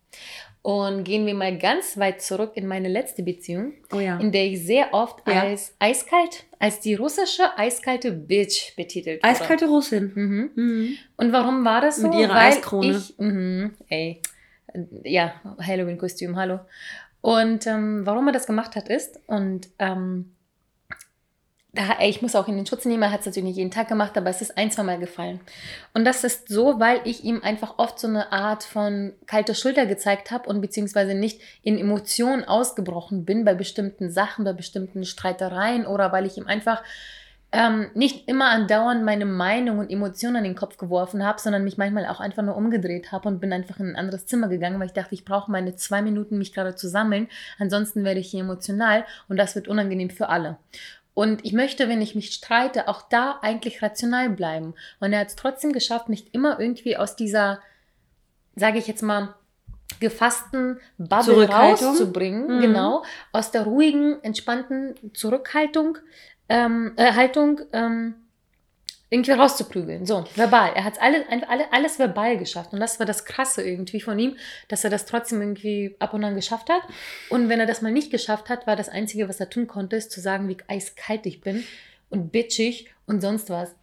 Und 0.69 1.05
gehen 1.05 1.25
wir 1.25 1.33
mal 1.33 1.57
ganz 1.57 1.97
weit 1.97 2.21
zurück 2.21 2.51
in 2.55 2.67
meine 2.67 2.89
letzte 2.89 3.23
Beziehung, 3.23 3.73
oh 3.91 4.01
ja. 4.01 4.19
in 4.19 4.33
der 4.33 4.45
ich 4.45 4.67
sehr 4.67 4.93
oft 4.93 5.27
ja. 5.27 5.41
als 5.41 5.75
eiskalt, 5.79 6.45
als 6.59 6.81
die 6.81 6.93
russische 6.93 7.57
eiskalte 7.57 8.13
Bitch 8.13 8.77
betitelt 8.77 9.23
wurde. 9.23 9.33
Eiskalte 9.33 9.67
Russin. 9.67 10.13
Mhm. 10.15 10.51
Mhm. 10.55 10.97
Und 11.17 11.33
warum 11.33 11.65
war 11.65 11.81
das 11.81 11.97
so? 11.97 12.09
Mit 12.09 12.19
ihrer 12.19 12.35
Weil 12.35 12.53
Eiskrone. 12.53 12.99
Ich, 12.99 13.15
mh, 13.17 13.71
ey, 13.89 14.21
ja, 15.05 15.33
Halloween-Kostüm, 15.59 16.37
hallo. 16.37 16.61
Und 17.23 17.67
ähm, 17.67 18.05
warum 18.05 18.27
er 18.27 18.35
das 18.35 18.47
gemacht 18.47 18.77
hat, 18.77 18.91
ist, 18.91 19.21
und 19.27 19.71
ähm, 19.79 20.33
da, 21.73 21.99
ich 22.01 22.23
muss 22.23 22.35
auch 22.35 22.49
in 22.49 22.57
den 22.57 22.67
Schutz 22.67 22.87
nehmen, 22.87 23.03
er 23.03 23.13
hat 23.13 23.21
es 23.21 23.27
natürlich 23.27 23.49
nicht 23.49 23.59
jeden 23.59 23.71
Tag 23.71 23.89
gemacht, 23.89 24.17
aber 24.17 24.31
es 24.31 24.41
ist 24.41 24.57
ein, 24.57 24.71
zwei 24.71 24.85
Mal 24.85 24.99
gefallen. 24.99 25.41
Und 25.93 26.07
das 26.07 26.25
ist 26.25 26.49
so, 26.49 26.81
weil 26.81 27.01
ich 27.05 27.25
ihm 27.25 27.43
einfach 27.43 27.75
oft 27.79 27.99
so 27.99 28.09
eine 28.09 28.33
Art 28.33 28.65
von 28.65 29.13
kalter 29.27 29.55
Schulter 29.55 29.85
gezeigt 29.85 30.31
habe 30.31 30.49
und 30.49 30.63
beziehungsweise 30.63 31.15
nicht 31.15 31.41
in 31.63 31.79
Emotionen 31.79 32.45
ausgebrochen 32.45 33.27
bin 33.27 33.45
bei 33.45 33.55
bestimmten 33.55 34.11
Sachen, 34.11 34.45
bei 34.45 34.55
bestimmten 34.55 35.05
Streitereien 35.05 35.87
oder 35.87 36.11
weil 36.11 36.25
ich 36.25 36.39
ihm 36.39 36.47
einfach 36.47 36.83
ähm, 37.51 37.91
nicht 37.95 38.29
immer 38.29 38.51
andauernd 38.51 39.05
meine 39.05 39.25
Meinung 39.25 39.79
und 39.79 39.91
Emotionen 39.91 40.37
an 40.37 40.45
den 40.45 40.55
Kopf 40.55 40.77
geworfen 40.77 41.25
habe, 41.25 41.41
sondern 41.41 41.65
mich 41.65 41.79
manchmal 41.79 42.07
auch 42.07 42.21
einfach 42.21 42.43
nur 42.43 42.57
umgedreht 42.57 43.11
habe 43.11 43.29
und 43.29 43.41
bin 43.41 43.53
einfach 43.53 43.79
in 43.81 43.91
ein 43.91 43.97
anderes 43.97 44.27
Zimmer 44.27 44.49
gegangen, 44.49 44.79
weil 44.79 44.89
ich 44.89 44.93
dachte, 44.93 45.15
ich 45.15 45.25
brauche 45.25 45.51
meine 45.51 45.75
zwei 45.77 46.03
Minuten, 46.03 46.37
mich 46.37 46.53
gerade 46.53 46.75
zu 46.75 46.89
sammeln. 46.89 47.29
Ansonsten 47.59 48.05
werde 48.05 48.21
ich 48.21 48.31
hier 48.31 48.41
emotional 48.41 49.05
und 49.29 49.39
das 49.39 49.55
wird 49.55 49.67
unangenehm 49.67 50.11
für 50.11 50.29
alle. 50.29 50.59
Und 51.19 51.45
ich 51.45 51.53
möchte, 51.53 51.89
wenn 51.89 52.01
ich 52.01 52.15
mich 52.15 52.31
streite, 52.33 52.87
auch 52.87 53.03
da 53.03 53.41
eigentlich 53.43 53.83
rational 53.83 54.31
bleiben. 54.31 54.75
Und 55.01 55.13
er 55.13 55.19
hat 55.19 55.27
es 55.27 55.35
trotzdem 55.35 55.73
geschafft, 55.73 56.09
mich 56.09 56.33
immer 56.33 56.61
irgendwie 56.61 56.97
aus 56.97 57.17
dieser, 57.17 57.59
sage 58.55 58.79
ich 58.79 58.87
jetzt 58.87 59.03
mal, 59.03 59.35
gefassten 59.99 60.79
Bubble 60.97 61.49
rauszubringen, 61.49 62.59
mhm. 62.59 62.61
genau, 62.61 63.03
aus 63.33 63.51
der 63.51 63.63
ruhigen, 63.63 64.23
entspannten 64.23 64.95
Zurückhaltung 65.13 65.99
ähm, 66.49 66.93
äh, 66.95 67.13
Haltung 67.13 67.63
ähm, 67.73 68.15
irgendwie 69.11 69.33
rauszuprügeln. 69.33 70.05
So, 70.05 70.25
verbal. 70.35 70.73
Er 70.75 70.85
hat 70.85 71.01
alles, 71.01 71.23
alle, 71.49 71.73
alles 71.73 71.99
verbal 71.99 72.37
geschafft. 72.37 72.73
Und 72.73 72.81
das 72.81 72.99
war 72.99 73.07
das 73.07 73.25
Krasse 73.25 73.63
irgendwie 73.63 74.01
von 74.01 74.19
ihm, 74.19 74.37
dass 74.69 74.85
er 74.85 74.91
das 74.91 75.07
trotzdem 75.07 75.41
irgendwie 75.41 75.97
ab 75.99 76.13
und 76.13 76.25
an 76.25 76.35
geschafft 76.35 76.69
hat. 76.69 76.83
Und 77.31 77.49
wenn 77.49 77.61
er 77.61 77.67
das 77.67 77.81
mal 77.81 77.93
nicht 77.93 78.11
geschafft 78.11 78.51
hat, 78.51 78.67
war 78.67 78.77
das 78.77 78.89
Einzige, 78.89 79.29
was 79.29 79.41
er 79.41 79.49
tun 79.49 79.67
konnte, 79.67 79.97
ist 79.97 80.11
zu 80.11 80.21
sagen, 80.21 80.49
wie 80.49 80.59
eiskalt 80.69 81.25
ich 81.25 81.41
bin 81.41 81.65
und 82.11 82.33
bitchig 82.33 82.93
und 83.07 83.23
sonst 83.23 83.49
was. 83.49 83.75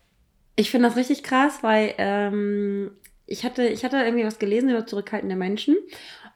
Ich 0.56 0.70
finde 0.70 0.90
das 0.90 0.98
richtig 0.98 1.24
krass, 1.24 1.60
weil 1.62 1.96
ähm, 1.98 2.92
ich, 3.26 3.44
hatte, 3.44 3.68
ich 3.68 3.84
hatte 3.84 3.98
irgendwie 3.98 4.26
was 4.26 4.40
gelesen 4.40 4.70
über 4.70 4.86
zurückhaltende 4.86 5.36
Menschen. 5.36 5.76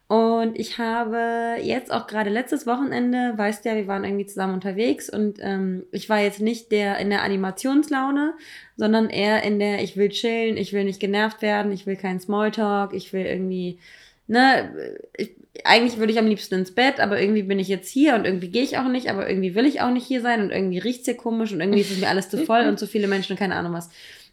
Und 0.09 0.57
ich 0.57 0.79
habe 0.79 1.57
jetzt 1.61 1.91
auch 1.91 2.07
gerade 2.07 2.31
letztes 2.31 2.65
Wochenende, 2.65 3.33
weißt 3.35 3.63
ja, 3.65 3.75
wir 3.75 3.85
waren 3.85 4.03
irgendwie 4.03 4.25
zusammen 4.25 4.55
unterwegs 4.55 5.07
und 5.07 5.37
ähm, 5.39 5.83
ich 5.91 6.09
war 6.09 6.19
jetzt 6.19 6.41
nicht 6.41 6.71
der 6.71 6.97
in 6.97 7.11
der 7.11 7.21
Animationslaune, 7.21 8.33
sondern 8.75 9.11
eher 9.11 9.43
in 9.43 9.59
der, 9.59 9.83
ich 9.83 9.97
will 9.97 10.09
chillen, 10.09 10.57
ich 10.57 10.73
will 10.73 10.83
nicht 10.83 10.99
genervt 10.99 11.43
werden, 11.43 11.71
ich 11.71 11.85
will 11.85 11.95
keinen 11.95 12.19
Smalltalk, 12.19 12.95
ich 12.95 13.13
will 13.13 13.23
irgendwie, 13.23 13.77
ne, 14.25 14.73
ich, 15.15 15.35
eigentlich 15.63 15.99
würde 15.99 16.11
ich 16.11 16.17
am 16.17 16.25
liebsten 16.25 16.55
ins 16.55 16.73
Bett, 16.73 16.99
aber 16.99 17.21
irgendwie 17.21 17.43
bin 17.43 17.59
ich 17.59 17.67
jetzt 17.67 17.91
hier 17.91 18.15
und 18.15 18.25
irgendwie 18.25 18.49
gehe 18.49 18.63
ich 18.63 18.79
auch 18.79 18.87
nicht, 18.87 19.11
aber 19.11 19.29
irgendwie 19.29 19.53
will 19.53 19.67
ich 19.67 19.81
auch 19.81 19.91
nicht 19.91 20.07
hier 20.07 20.21
sein 20.21 20.41
und 20.41 20.49
irgendwie 20.49 20.79
riecht's 20.79 21.05
hier 21.05 21.17
komisch 21.17 21.53
und 21.53 21.61
irgendwie 21.61 21.81
ist 21.81 21.99
mir 21.99 22.09
alles 22.09 22.31
zu 22.31 22.39
voll 22.47 22.67
und 22.67 22.79
zu 22.79 22.87
viele 22.87 23.07
Menschen 23.07 23.33
und 23.33 23.39
keine 23.39 23.53
Ahnung 23.53 23.73
was. 23.73 23.91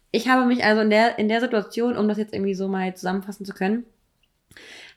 Ich 0.09 0.27
habe 0.27 0.43
mich 0.47 0.63
also 0.63 0.81
in 0.81 0.89
der, 0.89 1.19
in 1.19 1.29
der 1.29 1.39
Situation, 1.39 1.95
um 1.95 2.07
das 2.07 2.17
jetzt 2.17 2.33
irgendwie 2.33 2.55
so 2.55 2.67
mal 2.67 2.95
zusammenfassen 2.95 3.45
zu 3.45 3.53
können, 3.53 3.85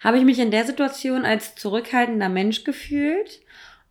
habe 0.01 0.19
ich 0.19 0.25
mich 0.25 0.39
in 0.39 0.51
der 0.51 0.65
Situation 0.65 1.25
als 1.25 1.55
zurückhaltender 1.55 2.29
Mensch 2.29 2.65
gefühlt. 2.65 3.41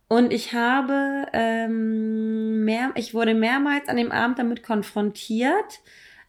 Und 0.08 0.32
ich 0.32 0.52
habe 0.52 1.26
ähm, 1.32 2.64
mehr, 2.64 2.90
ich 2.96 3.14
wurde 3.14 3.32
mehrmals 3.32 3.88
an 3.88 3.96
dem 3.96 4.10
Abend 4.10 4.40
damit 4.40 4.64
konfrontiert, 4.64 5.80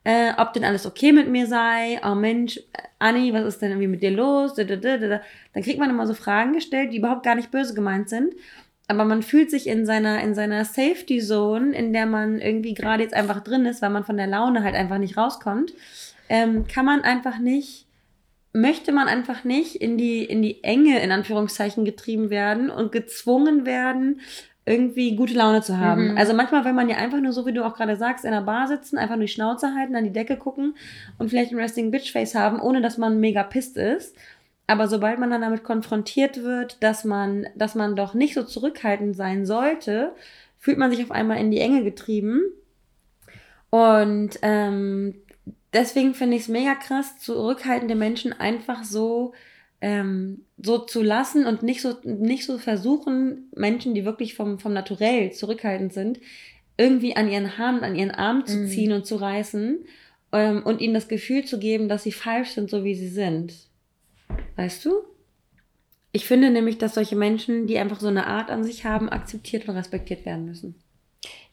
äh, 0.03 0.33
ob 0.37 0.53
denn 0.53 0.63
alles 0.63 0.85
okay 0.85 1.11
mit 1.11 1.29
mir 1.29 1.47
sei. 1.47 1.99
Oh 2.05 2.13
Mensch, 2.13 2.59
Anni, 2.99 3.33
was 3.33 3.45
ist 3.45 3.61
denn 3.61 3.71
irgendwie 3.71 3.87
mit 3.87 4.03
dir 4.03 4.11
los? 4.11 4.53
Dann 4.53 5.63
kriegt 5.63 5.79
man 5.79 5.89
immer 5.89 6.05
so 6.05 6.13
Fragen 6.13 6.53
gestellt, 6.53 6.93
die 6.93 6.97
überhaupt 6.97 7.23
gar 7.23 7.33
nicht 7.33 7.49
böse 7.49 7.73
gemeint 7.73 8.07
sind. 8.07 8.35
Aber 8.87 9.03
man 9.03 9.23
fühlt 9.23 9.49
sich 9.49 9.67
in 9.67 9.87
seiner, 9.87 10.21
in 10.21 10.35
seiner 10.35 10.63
Safety 10.65 11.19
Zone, 11.19 11.73
in 11.75 11.91
der 11.91 12.05
man 12.05 12.39
irgendwie 12.39 12.75
gerade 12.75 13.01
jetzt 13.01 13.15
einfach 13.15 13.41
drin 13.41 13.65
ist, 13.65 13.81
weil 13.81 13.89
man 13.89 14.03
von 14.03 14.17
der 14.17 14.27
Laune 14.27 14.63
halt 14.63 14.75
einfach 14.75 14.99
nicht 14.99 15.17
rauskommt, 15.17 15.73
ähm, 16.29 16.67
kann 16.67 16.85
man 16.85 17.01
einfach 17.01 17.39
nicht 17.39 17.87
möchte 18.53 18.91
man 18.91 19.07
einfach 19.07 19.43
nicht 19.43 19.75
in 19.75 19.97
die, 19.97 20.23
in 20.23 20.41
die 20.41 20.63
Enge, 20.63 21.01
in 21.01 21.11
Anführungszeichen, 21.11 21.85
getrieben 21.85 22.29
werden 22.29 22.69
und 22.69 22.91
gezwungen 22.91 23.65
werden, 23.65 24.21
irgendwie 24.65 25.15
gute 25.15 25.33
Laune 25.33 25.61
zu 25.61 25.79
haben. 25.79 26.11
Mhm. 26.11 26.17
Also 26.17 26.33
manchmal 26.33 26.65
will 26.65 26.73
man 26.73 26.89
ja 26.89 26.97
einfach 26.97 27.19
nur, 27.19 27.31
so 27.31 27.45
wie 27.45 27.53
du 27.53 27.65
auch 27.65 27.75
gerade 27.75 27.95
sagst, 27.95 28.25
in 28.25 28.31
der 28.31 28.41
Bar 28.41 28.67
sitzen, 28.67 28.97
einfach 28.97 29.15
nur 29.15 29.25
die 29.25 29.31
Schnauze 29.31 29.73
halten, 29.73 29.95
an 29.95 30.03
die 30.03 30.13
Decke 30.13 30.37
gucken 30.37 30.75
und 31.17 31.29
vielleicht 31.29 31.51
ein 31.51 31.59
Resting 31.59 31.91
Bitch 31.91 32.11
Face 32.11 32.35
haben, 32.35 32.59
ohne 32.59 32.81
dass 32.81 32.97
man 32.97 33.19
mega 33.19 33.43
pisst 33.43 33.77
ist. 33.77 34.15
Aber 34.67 34.87
sobald 34.87 35.19
man 35.19 35.31
dann 35.31 35.41
damit 35.41 35.63
konfrontiert 35.63 36.43
wird, 36.43 36.81
dass 36.83 37.03
man, 37.03 37.47
dass 37.55 37.75
man 37.75 37.95
doch 37.95 38.13
nicht 38.13 38.33
so 38.33 38.43
zurückhaltend 38.43 39.15
sein 39.15 39.45
sollte, 39.45 40.13
fühlt 40.57 40.77
man 40.77 40.91
sich 40.91 41.03
auf 41.03 41.11
einmal 41.11 41.39
in 41.39 41.51
die 41.51 41.59
Enge 41.59 41.83
getrieben. 41.83 42.41
Und 43.71 44.37
ähm, 44.43 45.15
deswegen 45.73 46.13
finde 46.13 46.37
ich 46.37 46.43
es 46.43 46.47
mega 46.47 46.75
krass, 46.75 47.17
zurückhaltende 47.19 47.95
Menschen 47.95 48.33
einfach 48.33 48.83
so 48.83 49.33
ähm, 49.81 50.45
so 50.57 50.77
zu 50.77 51.01
lassen 51.01 51.47
und 51.47 51.63
nicht 51.63 51.81
so 51.81 51.95
nicht 52.03 52.45
so 52.45 52.57
versuchen, 52.57 53.49
Menschen, 53.55 53.95
die 53.95 54.05
wirklich 54.05 54.35
vom 54.35 54.59
vom 54.59 54.73
Naturell 54.73 55.31
zurückhaltend 55.31 55.93
sind, 55.93 56.19
irgendwie 56.77 57.15
an 57.15 57.29
ihren 57.29 57.57
Haaren, 57.57 57.83
an 57.83 57.95
ihren 57.95 58.11
Arm 58.11 58.45
zu 58.45 58.57
mhm. 58.57 58.67
ziehen 58.67 58.89
mhm. 58.89 58.97
und 58.97 59.05
zu 59.05 59.15
reißen 59.15 59.79
ähm, 60.31 60.63
und 60.63 60.81
ihnen 60.81 60.93
das 60.93 61.07
Gefühl 61.07 61.45
zu 61.45 61.59
geben, 61.59 61.89
dass 61.89 62.03
sie 62.03 62.11
falsch 62.11 62.51
sind, 62.51 62.69
so 62.69 62.83
wie 62.83 62.95
sie 62.95 63.09
sind. 63.09 63.53
Weißt 64.55 64.85
du? 64.85 64.91
Ich 66.11 66.25
finde 66.25 66.49
nämlich, 66.49 66.77
dass 66.77 66.95
solche 66.95 67.15
Menschen, 67.15 67.67
die 67.67 67.77
einfach 67.77 67.99
so 67.99 68.07
eine 68.07 68.27
Art 68.27 68.51
an 68.51 68.63
sich 68.63 68.85
haben, 68.85 69.09
akzeptiert 69.09 69.67
und 69.67 69.75
respektiert 69.75 70.25
werden 70.25 70.45
müssen. 70.45 70.75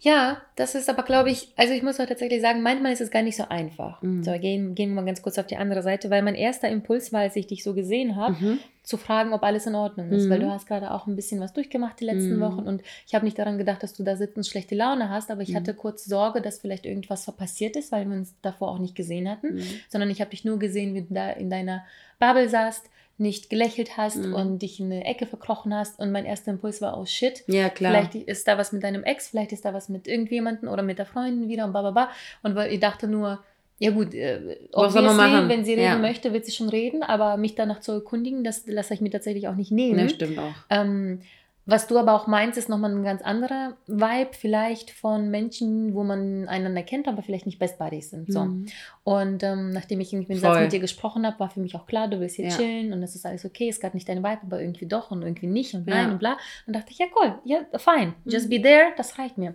Ja, 0.00 0.42
das 0.54 0.76
ist 0.76 0.88
aber, 0.88 1.02
glaube 1.02 1.30
ich, 1.30 1.52
also 1.56 1.74
ich 1.74 1.82
muss 1.82 1.98
auch 1.98 2.06
tatsächlich 2.06 2.40
sagen, 2.40 2.62
manchmal 2.62 2.92
ist 2.92 3.00
es 3.00 3.10
gar 3.10 3.22
nicht 3.22 3.36
so 3.36 3.48
einfach. 3.48 4.00
Mhm. 4.00 4.22
So, 4.22 4.30
gehen, 4.38 4.76
gehen 4.76 4.90
wir 4.90 4.96
mal 4.96 5.04
ganz 5.04 5.22
kurz 5.22 5.38
auf 5.38 5.46
die 5.48 5.56
andere 5.56 5.82
Seite, 5.82 6.08
weil 6.08 6.22
mein 6.22 6.36
erster 6.36 6.68
Impuls 6.68 7.12
war, 7.12 7.22
als 7.22 7.34
ich 7.34 7.48
dich 7.48 7.64
so 7.64 7.74
gesehen 7.74 8.14
habe, 8.14 8.34
mhm. 8.34 8.58
zu 8.84 8.96
fragen, 8.96 9.32
ob 9.32 9.42
alles 9.42 9.66
in 9.66 9.74
Ordnung 9.74 10.12
ist, 10.12 10.26
mhm. 10.26 10.30
weil 10.30 10.38
du 10.38 10.50
hast 10.50 10.68
gerade 10.68 10.92
auch 10.92 11.08
ein 11.08 11.16
bisschen 11.16 11.40
was 11.40 11.52
durchgemacht 11.52 11.98
die 11.98 12.04
letzten 12.04 12.36
mhm. 12.36 12.40
Wochen 12.40 12.60
und 12.60 12.82
ich 13.08 13.14
habe 13.16 13.24
nicht 13.24 13.38
daran 13.40 13.58
gedacht, 13.58 13.82
dass 13.82 13.94
du 13.94 14.04
da 14.04 14.14
sitzt 14.14 14.36
und 14.36 14.46
schlechte 14.46 14.76
Laune 14.76 15.10
hast, 15.10 15.32
aber 15.32 15.42
ich 15.42 15.50
mhm. 15.50 15.56
hatte 15.56 15.74
kurz 15.74 16.04
Sorge, 16.04 16.42
dass 16.42 16.60
vielleicht 16.60 16.86
irgendwas 16.86 17.26
passiert 17.32 17.74
ist, 17.74 17.90
weil 17.90 18.08
wir 18.08 18.16
uns 18.16 18.36
davor 18.40 18.70
auch 18.70 18.78
nicht 18.78 18.94
gesehen 18.94 19.28
hatten, 19.28 19.56
mhm. 19.56 19.64
sondern 19.88 20.10
ich 20.10 20.20
habe 20.20 20.30
dich 20.30 20.44
nur 20.44 20.60
gesehen, 20.60 20.94
wie 20.94 21.02
du 21.02 21.12
da 21.14 21.30
in 21.30 21.50
deiner 21.50 21.84
Bubble 22.20 22.48
saßt, 22.48 22.88
nicht 23.18 23.50
gelächelt 23.50 23.96
hast 23.96 24.16
mhm. 24.16 24.34
und 24.34 24.58
dich 24.60 24.80
in 24.80 24.92
eine 24.92 25.04
Ecke 25.04 25.26
verkrochen 25.26 25.74
hast. 25.74 25.98
Und 25.98 26.12
mein 26.12 26.24
erster 26.24 26.52
Impuls 26.52 26.80
war, 26.80 26.98
oh 26.98 27.04
shit. 27.04 27.42
Ja, 27.46 27.68
klar. 27.68 27.92
Vielleicht 27.92 28.28
ist 28.28 28.46
da 28.46 28.58
was 28.58 28.72
mit 28.72 28.82
deinem 28.82 29.04
Ex, 29.04 29.28
vielleicht 29.28 29.52
ist 29.52 29.64
da 29.64 29.74
was 29.74 29.88
mit 29.88 30.06
irgendjemandem 30.06 30.68
oder 30.68 30.82
mit 30.82 30.98
der 30.98 31.06
Freundin 31.06 31.48
wieder 31.48 31.64
und 31.64 31.72
bla 31.72 32.10
Und 32.42 32.54
weil 32.54 32.72
ich 32.72 32.80
dachte 32.80 33.08
nur, 33.08 33.40
ja 33.80 33.90
gut, 33.90 34.14
äh, 34.14 34.58
was 34.72 34.92
soll 34.92 35.02
man 35.02 35.16
machen? 35.16 35.48
wenn 35.48 35.64
sie 35.64 35.72
reden 35.72 35.84
ja. 35.84 35.98
möchte, 35.98 36.32
wird 36.32 36.44
sie 36.44 36.52
schon 36.52 36.68
reden, 36.68 37.02
aber 37.02 37.36
mich 37.36 37.54
danach 37.54 37.80
zu 37.80 37.92
erkundigen, 37.92 38.42
das 38.42 38.66
lasse 38.66 38.94
ich 38.94 39.00
mir 39.00 39.10
tatsächlich 39.10 39.46
auch 39.48 39.54
nicht 39.54 39.70
nehmen. 39.70 40.00
Ja, 40.00 40.08
stimmt 40.08 40.38
auch. 40.38 40.54
Ähm, 40.70 41.20
Was 41.70 41.86
du 41.86 41.98
aber 41.98 42.14
auch 42.14 42.26
meinst, 42.26 42.56
ist 42.56 42.70
nochmal 42.70 42.90
ein 42.90 43.04
ganz 43.04 43.20
anderer 43.20 43.76
Vibe, 43.86 44.30
vielleicht 44.32 44.90
von 44.90 45.28
Menschen, 45.28 45.92
wo 45.92 46.02
man 46.02 46.48
einander 46.48 46.82
kennt, 46.82 47.06
aber 47.06 47.20
vielleicht 47.20 47.44
nicht 47.44 47.58
Best 47.58 47.78
Buddies 47.78 48.08
sind. 48.08 48.32
So. 48.32 48.46
Mhm. 48.46 48.66
Und 49.04 49.42
ähm, 49.42 49.68
nachdem 49.68 50.00
ich 50.00 50.10
irgendwie 50.10 50.36
Satz 50.36 50.58
mit 50.60 50.72
dir 50.72 50.80
gesprochen 50.80 51.26
habe, 51.26 51.38
war 51.38 51.50
für 51.50 51.60
mich 51.60 51.74
auch 51.74 51.86
klar, 51.86 52.08
du 52.08 52.20
willst 52.20 52.36
hier 52.36 52.46
ja. 52.46 52.56
chillen 52.56 52.94
und 52.94 53.02
es 53.02 53.14
ist 53.14 53.26
alles 53.26 53.44
okay, 53.44 53.68
es 53.68 53.80
gab 53.80 53.92
nicht 53.92 54.08
deine 54.08 54.22
Vibe, 54.22 54.40
aber 54.44 54.62
irgendwie 54.62 54.86
doch 54.86 55.10
und 55.10 55.20
irgendwie 55.20 55.46
nicht 55.46 55.74
und 55.74 55.86
nein 55.86 56.06
ja. 56.06 56.12
und 56.12 56.18
bla. 56.18 56.38
Und 56.66 56.74
dachte 56.74 56.90
ich, 56.90 56.98
ja 57.00 57.06
cool, 57.20 57.38
ja, 57.44 57.58
fine, 57.76 58.14
just 58.24 58.46
mhm. 58.46 58.50
be 58.50 58.62
there, 58.62 58.86
das 58.96 59.18
reicht 59.18 59.36
mir. 59.36 59.54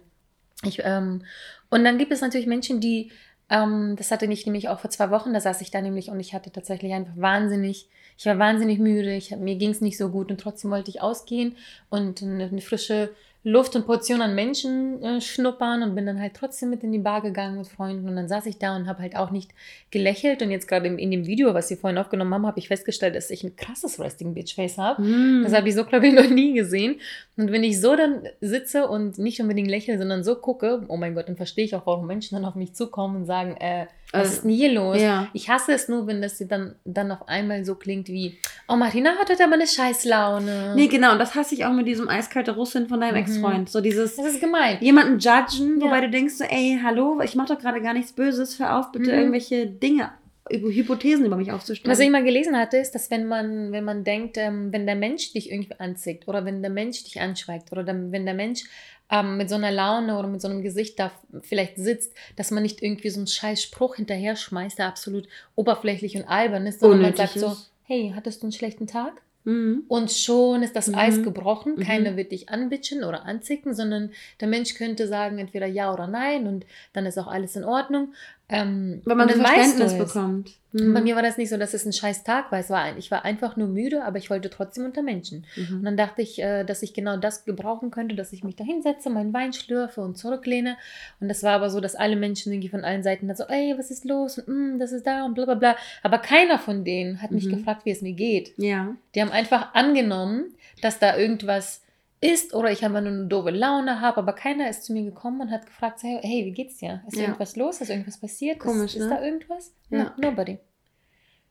Ich, 0.63 0.81
ähm, 0.83 1.23
und 1.71 1.83
dann 1.83 1.97
gibt 1.97 2.11
es 2.11 2.21
natürlich 2.21 2.45
Menschen, 2.45 2.79
die, 2.79 3.11
ähm, 3.49 3.95
das 3.97 4.11
hatte 4.11 4.27
ich 4.27 4.45
nämlich 4.45 4.69
auch 4.69 4.77
vor 4.77 4.91
zwei 4.91 5.09
Wochen, 5.09 5.33
da 5.33 5.41
saß 5.41 5.61
ich 5.61 5.71
da 5.71 5.81
nämlich 5.81 6.11
und 6.11 6.19
ich 6.19 6.35
hatte 6.35 6.51
tatsächlich 6.51 6.93
einfach 6.93 7.17
wahnsinnig 7.17 7.89
ich 8.17 8.25
war 8.25 8.39
wahnsinnig 8.39 8.79
müde, 8.79 9.15
ich, 9.15 9.35
mir 9.35 9.55
ging 9.55 9.71
es 9.71 9.81
nicht 9.81 9.97
so 9.97 10.09
gut 10.09 10.31
und 10.31 10.39
trotzdem 10.39 10.71
wollte 10.71 10.89
ich 10.89 11.01
ausgehen 11.01 11.55
und 11.89 12.21
eine, 12.21 12.45
eine 12.45 12.61
frische 12.61 13.09
Luft 13.45 13.75
und 13.75 13.85
Portion 13.85 14.21
an 14.21 14.35
Menschen 14.35 15.03
äh, 15.03 15.19
schnuppern 15.19 15.83
und 15.83 15.95
bin 15.95 16.05
dann 16.05 16.19
halt 16.19 16.33
trotzdem 16.33 16.69
mit 16.69 16.81
in 16.81 16.93
die 16.93 16.99
Bar 16.99 17.21
gegangen 17.21 17.57
mit 17.57 17.67
Freunden 17.67 18.07
und 18.07 18.15
dann 18.15 18.29
saß 18.29 18.45
ich 18.45 18.57
da 18.57 18.73
und 18.73 18.87
habe 18.87 19.01
halt 19.01 19.17
auch 19.17 19.31
nicht 19.31 19.51
gelächelt 19.91 20.41
und 20.41 20.49
jetzt 20.49 20.65
gerade 20.65 20.87
in, 20.87 20.97
in, 20.97 21.11
dem 21.11 21.27
Video, 21.27 21.53
was 21.53 21.67
sie 21.67 21.75
vorhin 21.75 21.97
aufgenommen 21.97 22.33
haben, 22.33 22.47
habe 22.47 22.59
ich 22.59 22.69
festgestellt, 22.69 23.15
dass 23.15 23.29
ich 23.29 23.43
ein 23.43 23.57
krasses 23.57 23.99
Resting 23.99 24.33
Bitch 24.33 24.55
Face 24.55 24.77
habe. 24.77 25.01
Mm. 25.01 25.43
Das 25.43 25.53
habe 25.53 25.67
ich 25.67 25.75
so 25.75 25.83
glaube 25.83 26.07
ich 26.07 26.13
noch 26.13 26.29
nie 26.29 26.53
gesehen 26.53 27.01
und 27.35 27.51
wenn 27.51 27.65
ich 27.65 27.81
so 27.81 27.97
dann 27.97 28.23
sitze 28.39 28.87
und 28.87 29.17
nicht 29.17 29.41
unbedingt 29.41 29.69
lächle, 29.69 29.97
sondern 29.97 30.23
so 30.23 30.35
gucke, 30.35 30.85
oh 30.87 30.95
mein 30.95 31.13
Gott, 31.13 31.27
dann 31.27 31.35
verstehe 31.35 31.65
ich 31.65 31.75
auch, 31.75 31.85
warum 31.85 32.07
Menschen 32.07 32.35
dann 32.35 32.45
auf 32.45 32.55
mich 32.55 32.73
zukommen 32.73 33.17
und 33.17 33.25
sagen, 33.25 33.57
äh, 33.57 33.87
was 34.13 34.33
ist 34.33 34.43
denn 34.43 34.51
hier 34.51 34.71
los? 34.71 35.01
Ja. 35.01 35.27
Ich 35.33 35.49
hasse 35.49 35.73
es 35.73 35.87
nur, 35.87 36.05
wenn 36.05 36.21
das 36.21 36.37
dann, 36.47 36.75
dann 36.85 37.11
auf 37.11 37.27
einmal 37.27 37.65
so 37.65 37.75
klingt 37.75 38.07
wie, 38.07 38.37
oh, 38.67 38.75
Marina 38.75 39.15
hat 39.15 39.29
heute 39.29 39.43
aber 39.43 39.53
eine 39.53 39.67
Scheißlaune. 39.67 40.73
Nee, 40.75 40.87
genau. 40.87 41.13
Und 41.13 41.19
das 41.19 41.33
hasse 41.35 41.55
ich 41.55 41.65
auch 41.65 41.73
mit 41.73 41.87
diesem 41.87 42.07
eiskalte 42.07 42.51
Russin 42.51 42.87
von 42.87 43.01
deinem 43.01 43.15
mhm. 43.15 43.21
Ex-Freund. 43.21 43.69
So 43.69 43.81
dieses. 43.81 44.15
Das 44.15 44.27
ist 44.27 44.39
gemein. 44.39 44.77
Jemanden 44.81 45.19
judgen, 45.19 45.79
ja. 45.79 45.85
wobei 45.85 46.01
du 46.01 46.09
denkst 46.09 46.35
so, 46.35 46.43
ey, 46.43 46.79
hallo, 46.83 47.21
ich 47.23 47.35
mache 47.35 47.55
doch 47.55 47.59
gerade 47.59 47.81
gar 47.81 47.93
nichts 47.93 48.13
Böses. 48.13 48.59
Hör 48.59 48.77
auf, 48.77 48.91
bitte 48.91 49.11
mhm. 49.11 49.17
irgendwelche 49.17 49.67
Dinge 49.67 50.11
Hypothesen 50.49 51.25
über 51.25 51.37
mich 51.37 51.51
aufzustellen. 51.51 51.91
Was 51.91 51.99
ich 51.99 52.09
mal 52.09 52.23
gelesen 52.23 52.57
hatte, 52.57 52.77
ist, 52.77 52.91
dass 52.91 53.09
wenn 53.09 53.27
man, 53.27 53.71
wenn 53.71 53.85
man 53.85 54.03
denkt, 54.03 54.37
ähm, 54.37 54.73
wenn 54.73 54.85
der 54.85 54.95
Mensch 54.95 55.31
dich 55.31 55.51
irgendwie 55.51 55.79
anzieht 55.79 56.27
oder 56.27 56.43
wenn 56.43 56.61
der 56.61 56.71
Mensch 56.71 57.03
dich 57.03 57.21
anschweigt 57.21 57.71
oder 57.71 57.83
dann, 57.83 58.11
wenn 58.11 58.25
der 58.25 58.35
Mensch 58.35 58.65
ähm, 59.13 59.37
mit 59.37 59.47
so 59.47 59.55
einer 59.55 59.71
Laune 59.71 60.17
oder 60.17 60.27
mit 60.27 60.41
so 60.41 60.47
einem 60.47 60.63
Gesicht 60.63 60.99
da 60.99 61.11
vielleicht 61.41 61.77
sitzt, 61.77 62.13
dass 62.35 62.49
man 62.49 62.63
nicht 62.63 62.81
irgendwie 62.81 63.11
so 63.11 63.19
einen 63.19 63.27
scheiß 63.27 63.61
Spruch 63.61 63.95
hinterher 63.95 64.35
schmeißt, 64.35 64.79
der 64.79 64.87
absolut 64.87 65.27
oberflächlich 65.55 66.15
und 66.17 66.23
albern 66.23 66.65
ist, 66.65 66.79
sondern 66.79 66.99
Unnötig 66.99 67.19
man 67.19 67.27
sagt 67.27 67.39
so, 67.39 67.55
hey, 67.83 68.11
hattest 68.15 68.41
du 68.41 68.47
einen 68.47 68.53
schlechten 68.53 68.87
Tag? 68.87 69.21
Mhm. 69.43 69.83
Und 69.87 70.11
schon 70.11 70.63
ist 70.63 70.75
das 70.75 70.87
mhm. 70.87 70.95
Eis 70.95 71.21
gebrochen. 71.21 71.75
Mhm. 71.75 71.83
Keiner 71.83 72.17
wird 72.17 72.31
dich 72.31 72.49
anbitschen 72.49 73.03
oder 73.03 73.25
anzicken, 73.25 73.75
sondern 73.75 74.11
der 74.39 74.47
Mensch 74.47 74.73
könnte 74.73 75.07
sagen 75.07 75.37
entweder 75.37 75.67
ja 75.67 75.93
oder 75.93 76.07
nein 76.07 76.47
und 76.47 76.65
dann 76.93 77.05
ist 77.05 77.19
auch 77.19 77.27
alles 77.27 77.55
in 77.55 77.63
Ordnung. 77.63 78.13
Ähm, 78.49 79.01
Wenn 79.05 79.17
man 79.17 79.27
das 79.27 79.37
Verständnis 79.37 79.97
bekommt. 79.97 80.51
Mhm. 80.73 80.93
Bei 80.93 81.01
mir 81.01 81.15
war 81.15 81.21
das 81.21 81.37
nicht 81.37 81.49
so, 81.49 81.57
dass 81.57 81.73
es 81.73 81.85
ein 81.85 81.93
scheiß 81.93 82.23
Tag 82.23 82.51
war. 82.51 82.59
Es 82.59 82.69
war 82.69 82.81
ein, 82.81 82.97
ich 82.97 83.09
war 83.09 83.23
einfach 83.23 83.55
nur 83.55 83.67
müde, 83.67 84.03
aber 84.03 84.17
ich 84.17 84.29
wollte 84.29 84.49
trotzdem 84.49 84.85
unter 84.85 85.01
Menschen. 85.01 85.45
Mhm. 85.55 85.77
Und 85.77 85.83
dann 85.85 85.97
dachte 85.97 86.21
ich, 86.21 86.41
äh, 86.41 86.63
dass 86.63 86.83
ich 86.83 86.93
genau 86.93 87.15
das 87.17 87.45
gebrauchen 87.45 87.91
könnte, 87.91 88.15
dass 88.15 88.33
ich 88.33 88.43
mich 88.43 88.55
da 88.55 88.63
hinsetze, 88.63 89.09
meinen 89.09 89.33
Wein 89.33 89.53
schlürfe 89.53 90.01
und 90.01 90.17
zurücklehne. 90.17 90.77
Und 91.19 91.29
das 91.29 91.43
war 91.43 91.53
aber 91.53 91.69
so, 91.69 91.79
dass 91.79 91.95
alle 91.95 92.15
Menschen 92.15 92.51
irgendwie 92.51 92.69
von 92.69 92.83
allen 92.83 93.03
Seiten 93.03 93.27
dann 93.27 93.37
so, 93.37 93.45
ey, 93.45 93.75
was 93.77 93.91
ist 93.91 94.03
los? 94.03 94.39
Und 94.39 94.75
mm, 94.75 94.79
das 94.79 94.91
ist 94.91 95.07
da 95.07 95.25
und 95.25 95.35
bla 95.35 95.45
bla 95.45 95.55
bla. 95.55 95.75
Aber 96.01 96.17
keiner 96.17 96.59
von 96.59 96.83
denen 96.83 97.21
hat 97.21 97.31
mich 97.31 97.45
mhm. 97.45 97.57
gefragt, 97.57 97.85
wie 97.85 97.91
es 97.91 98.01
mir 98.01 98.13
geht. 98.13 98.53
Ja. 98.57 98.95
Die 99.15 99.21
haben 99.21 99.31
einfach 99.31 99.73
angenommen, 99.73 100.53
dass 100.81 100.99
da 100.99 101.15
irgendwas 101.15 101.82
ist 102.23 102.53
oder 102.53 102.71
ich 102.71 102.85
einfach 102.85 103.01
nur 103.01 103.11
eine 103.11 103.27
doofe 103.27 103.49
Laune 103.49 103.99
habe, 103.99 104.17
aber 104.17 104.33
keiner 104.33 104.69
ist 104.69 104.85
zu 104.85 104.93
mir 104.93 105.03
gekommen 105.03 105.41
und 105.41 105.51
hat 105.51 105.65
gefragt, 105.65 105.99
hey, 106.03 106.45
wie 106.45 106.53
geht's 106.53 106.77
dir? 106.77 107.03
Ist 107.07 107.17
ja. 107.17 107.23
irgendwas 107.23 107.57
los? 107.57 107.81
Ist 107.81 107.89
irgendwas 107.89 108.19
passiert? 108.19 108.59
Komisch, 108.59 108.95
ist, 108.95 108.99
ne? 108.99 109.05
ist 109.05 109.11
da 109.11 109.23
irgendwas? 109.23 109.75
Ja. 109.89 110.03
No, 110.03 110.29
nobody. 110.29 110.57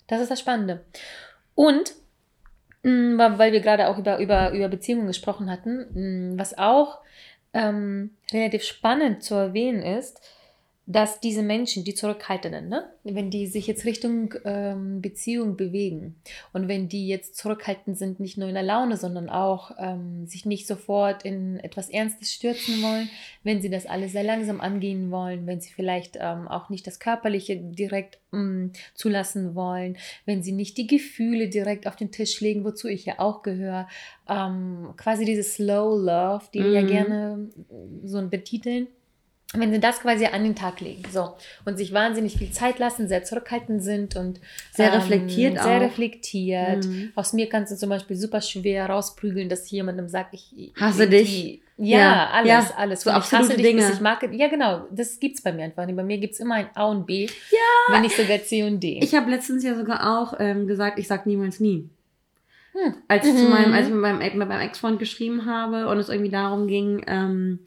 Das 0.07 0.21
ist 0.21 0.31
das 0.31 0.41
Spannende. 0.41 0.85
Und 1.55 1.95
mm, 2.83 3.19
weil 3.19 3.53
wir 3.53 3.61
gerade 3.61 3.89
auch 3.89 3.99
über, 3.99 4.19
über, 4.19 4.53
über 4.53 4.69
Beziehungen 4.69 5.07
gesprochen 5.07 5.51
hatten, 5.51 6.33
mm, 6.35 6.39
was 6.39 6.57
auch 6.57 7.01
ähm, 7.53 8.17
relativ 8.33 8.65
spannend 8.65 9.23
zu 9.23 9.35
erwähnen 9.35 9.83
ist, 9.83 10.23
dass 10.93 11.21
diese 11.21 11.43
Menschen, 11.43 11.85
die 11.85 11.95
Zurückhaltenden, 11.95 12.69
ne, 12.69 12.85
wenn 13.03 13.31
die 13.31 13.47
sich 13.47 13.67
jetzt 13.67 13.87
Richtung 13.87 14.35
ähm, 14.45 15.01
Beziehung 15.01 15.57
bewegen 15.57 16.17
und 16.53 16.69
wenn 16.69 16.89
die 16.89 17.09
jetzt 17.09 17.37
zurückhaltend 17.37 17.97
sind, 17.97 18.21
nicht 18.21 18.37
nur 18.37 18.49
in 18.49 18.55
der 18.55 18.63
Laune, 18.63 18.99
sondern 18.99 19.31
auch 19.31 19.71
ähm, 19.79 20.27
sich 20.27 20.45
nicht 20.45 20.67
sofort 20.67 21.25
in 21.25 21.59
etwas 21.61 21.89
Ernstes 21.89 22.33
stürzen 22.33 22.83
wollen, 22.83 23.09
wenn 23.43 23.63
sie 23.63 23.71
das 23.71 23.87
alles 23.87 24.13
sehr 24.13 24.23
langsam 24.23 24.61
angehen 24.61 25.11
wollen, 25.11 25.47
wenn 25.47 25.61
sie 25.61 25.73
vielleicht 25.73 26.19
ähm, 26.21 26.47
auch 26.47 26.69
nicht 26.69 26.87
das 26.87 27.01
Körperliche 27.01 27.57
direkt 27.57 28.19
mm, 28.33 28.67
zulassen 28.95 29.55
wollen, 29.55 29.97
wenn 30.27 30.43
sie 30.43 30.53
nicht 30.53 30.77
die 30.77 30.87
Gefühle 30.87 31.49
direkt 31.49 31.87
auf 31.87 31.97
den 31.97 32.11
Tisch 32.11 32.39
legen, 32.43 32.65
wozu 32.65 32.89
ich 32.89 33.07
ja 33.07 33.19
auch 33.19 33.43
gehöre, 33.43 33.89
ähm, 34.29 34.91
quasi 34.99 35.25
diese 35.25 35.43
Slow 35.43 35.99
Love, 35.99 36.45
die 36.53 36.61
mhm. 36.61 36.65
wir 36.65 36.73
ja 36.73 36.83
gerne 36.87 37.51
so 38.05 38.29
betiteln 38.29 38.89
wenn 39.55 39.73
sie 39.73 39.81
das 39.81 40.01
quasi 40.01 40.27
an 40.27 40.45
den 40.45 40.55
Tag 40.55 40.81
legen, 40.81 41.03
so 41.11 41.35
und 41.65 41.77
sich 41.77 41.93
wahnsinnig 41.93 42.37
viel 42.39 42.51
Zeit 42.51 42.79
lassen, 42.79 43.09
sehr 43.09 43.25
zurückhaltend 43.25 43.83
sind 43.83 44.17
und 44.17 44.41
sehr 44.73 44.93
ähm, 44.93 45.01
reflektiert, 45.01 45.61
sehr 45.61 45.77
auch. 45.77 45.81
reflektiert. 45.81 46.87
Mhm. 46.87 47.13
Aus 47.15 47.33
mir 47.33 47.49
kannst 47.49 47.73
du 47.73 47.77
zum 47.77 47.91
Beispiel 47.91 48.17
super 48.17 48.41
schwer 48.41 48.89
rausprügeln, 48.89 49.49
dass 49.49 49.71
jemandem 49.71 50.09
sagt, 50.09 50.35
ich 50.35 50.73
hasse 50.79 51.09
dich. 51.09 51.61
Ja, 51.77 51.99
ja, 51.99 52.31
alles, 52.31 52.49
ja, 52.49 52.75
alles. 52.77 53.01
So 53.01 53.11
ich 53.11 53.17
hasse 53.17 53.55
dich, 53.55 53.63
Dinge. 53.63 53.91
ich 53.93 54.01
mag. 54.01 54.23
Ja, 54.33 54.49
genau, 54.49 54.87
das 54.91 55.19
gibt 55.19 55.37
es 55.37 55.43
bei 55.43 55.53
mir 55.53 55.65
einfach 55.65 55.85
nicht. 55.87 55.97
Bei 55.97 56.05
mir 56.05 56.19
gibt 56.19 56.35
es 56.35 56.41
immer 56.41 56.55
ein 56.57 56.69
A 56.75 56.85
und 56.85 57.07
B, 57.07 57.27
ja. 57.27 57.95
wenn 57.95 58.03
nicht 58.03 58.17
sogar 58.17 58.43
C 58.43 58.63
und 58.63 58.81
D. 58.81 59.01
Ich 59.03 59.15
habe 59.15 59.31
letztens 59.31 59.65
ja 59.65 59.75
sogar 59.75 60.21
auch 60.21 60.35
ähm, 60.39 60.67
gesagt, 60.67 60.99
ich 60.99 61.09
sag 61.09 61.27
niemals 61.27 61.61
nie. 61.61 61.89
Hm. 62.73 62.95
Als, 63.09 63.27
ich 63.27 63.33
mhm. 63.35 63.39
zu 63.39 63.45
meinem, 63.49 63.73
als 63.75 63.87
ich 63.87 63.93
mit 63.93 64.01
meinem, 64.01 64.19
mit 64.19 64.49
meinem 64.49 64.61
Ex-Freund 64.61 64.99
geschrieben 64.99 65.45
habe 65.45 65.89
und 65.89 65.99
es 65.99 66.09
irgendwie 66.09 66.31
darum 66.31 66.69
ging, 66.69 67.03
ähm, 67.07 67.59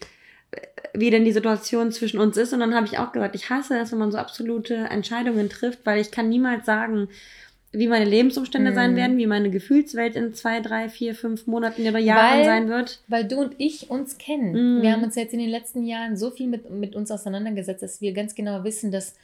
wie 0.98 1.10
denn 1.10 1.26
die 1.26 1.32
Situation 1.32 1.92
zwischen 1.92 2.20
uns 2.20 2.38
ist. 2.38 2.54
Und 2.54 2.60
dann 2.60 2.76
habe 2.76 2.86
ich 2.86 2.98
auch 2.98 3.12
gesagt, 3.12 3.36
ich 3.36 3.50
hasse 3.50 3.78
es, 3.78 3.92
wenn 3.92 4.00
man 4.00 4.12
so 4.12 4.18
absolute 4.18 4.76
Entscheidungen 4.76 5.50
trifft, 5.50 5.80
weil 5.86 6.02
ich 6.02 6.12
kann 6.12 6.30
niemals 6.30 6.66
sagen, 6.66 7.08
wie 7.72 7.88
meine 7.88 8.06
Lebensumstände 8.06 8.72
mhm. 8.72 8.76
sein 8.76 8.96
werden, 8.96 9.18
wie 9.18 9.28
meine 9.28 9.50
Gefühlswelt 9.50 10.16
in 10.16 10.34
zwei, 10.34 10.62
drei, 10.62 10.90
vier, 10.90 11.14
fünf 11.14 11.46
Monaten 11.48 11.88
oder 11.88 12.00
Jahren 12.00 12.40
weil, 12.40 12.46
sein 12.46 12.70
wird. 12.70 13.02
Weil 13.08 13.26
du 13.26 13.38
und 13.38 13.56
ich 13.58 13.90
uns 13.90 14.18
kennen. 14.18 14.78
Mhm. 14.78 14.82
Wir 14.82 14.94
haben 14.94 15.04
uns 15.04 15.16
jetzt 15.16 15.34
in 15.34 15.40
den 15.40 15.50
letzten 15.50 15.84
Jahren 15.86 16.16
so 16.16 16.32
viel 16.32 16.48
mit, 16.48 16.70
mit 16.70 16.96
uns 16.96 17.12
auseinandergesetzt, 17.12 17.84
dass 17.84 18.02
wir 18.02 18.14
ganz 18.14 18.36
genau 18.36 18.64
wissen, 18.64 18.92
dass 18.92 19.16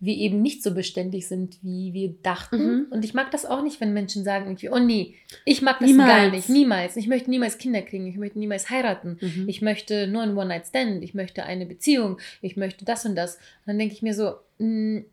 wir 0.00 0.14
eben 0.14 0.42
nicht 0.42 0.62
so 0.62 0.74
beständig 0.74 1.26
sind, 1.26 1.58
wie 1.62 1.92
wir 1.92 2.14
dachten. 2.22 2.56
Mhm. 2.58 2.86
Und 2.90 3.04
ich 3.04 3.14
mag 3.14 3.30
das 3.30 3.44
auch 3.44 3.62
nicht, 3.62 3.80
wenn 3.80 3.92
Menschen 3.92 4.22
sagen 4.24 4.46
irgendwie, 4.46 4.70
oh 4.70 4.78
nee, 4.78 5.16
ich 5.44 5.62
mag 5.62 5.80
das 5.80 5.88
niemals. 5.88 6.08
gar 6.08 6.30
nicht, 6.30 6.48
niemals. 6.48 6.96
Ich 6.96 7.08
möchte 7.08 7.30
niemals 7.30 7.58
Kinder 7.58 7.82
kriegen, 7.82 8.06
ich 8.06 8.16
möchte 8.16 8.38
niemals 8.38 8.70
heiraten, 8.70 9.18
mhm. 9.20 9.48
ich 9.48 9.60
möchte 9.60 10.06
nur 10.06 10.22
ein 10.22 10.36
One-Night-Stand, 10.36 11.02
ich 11.02 11.14
möchte 11.14 11.44
eine 11.44 11.66
Beziehung, 11.66 12.18
ich 12.42 12.56
möchte 12.56 12.84
das 12.84 13.04
und 13.04 13.16
das. 13.16 13.36
Und 13.36 13.66
dann 13.66 13.78
denke 13.78 13.94
ich 13.94 14.02
mir 14.02 14.14
so, 14.14 14.34
mh, 14.58 14.66
mm, 14.66 15.04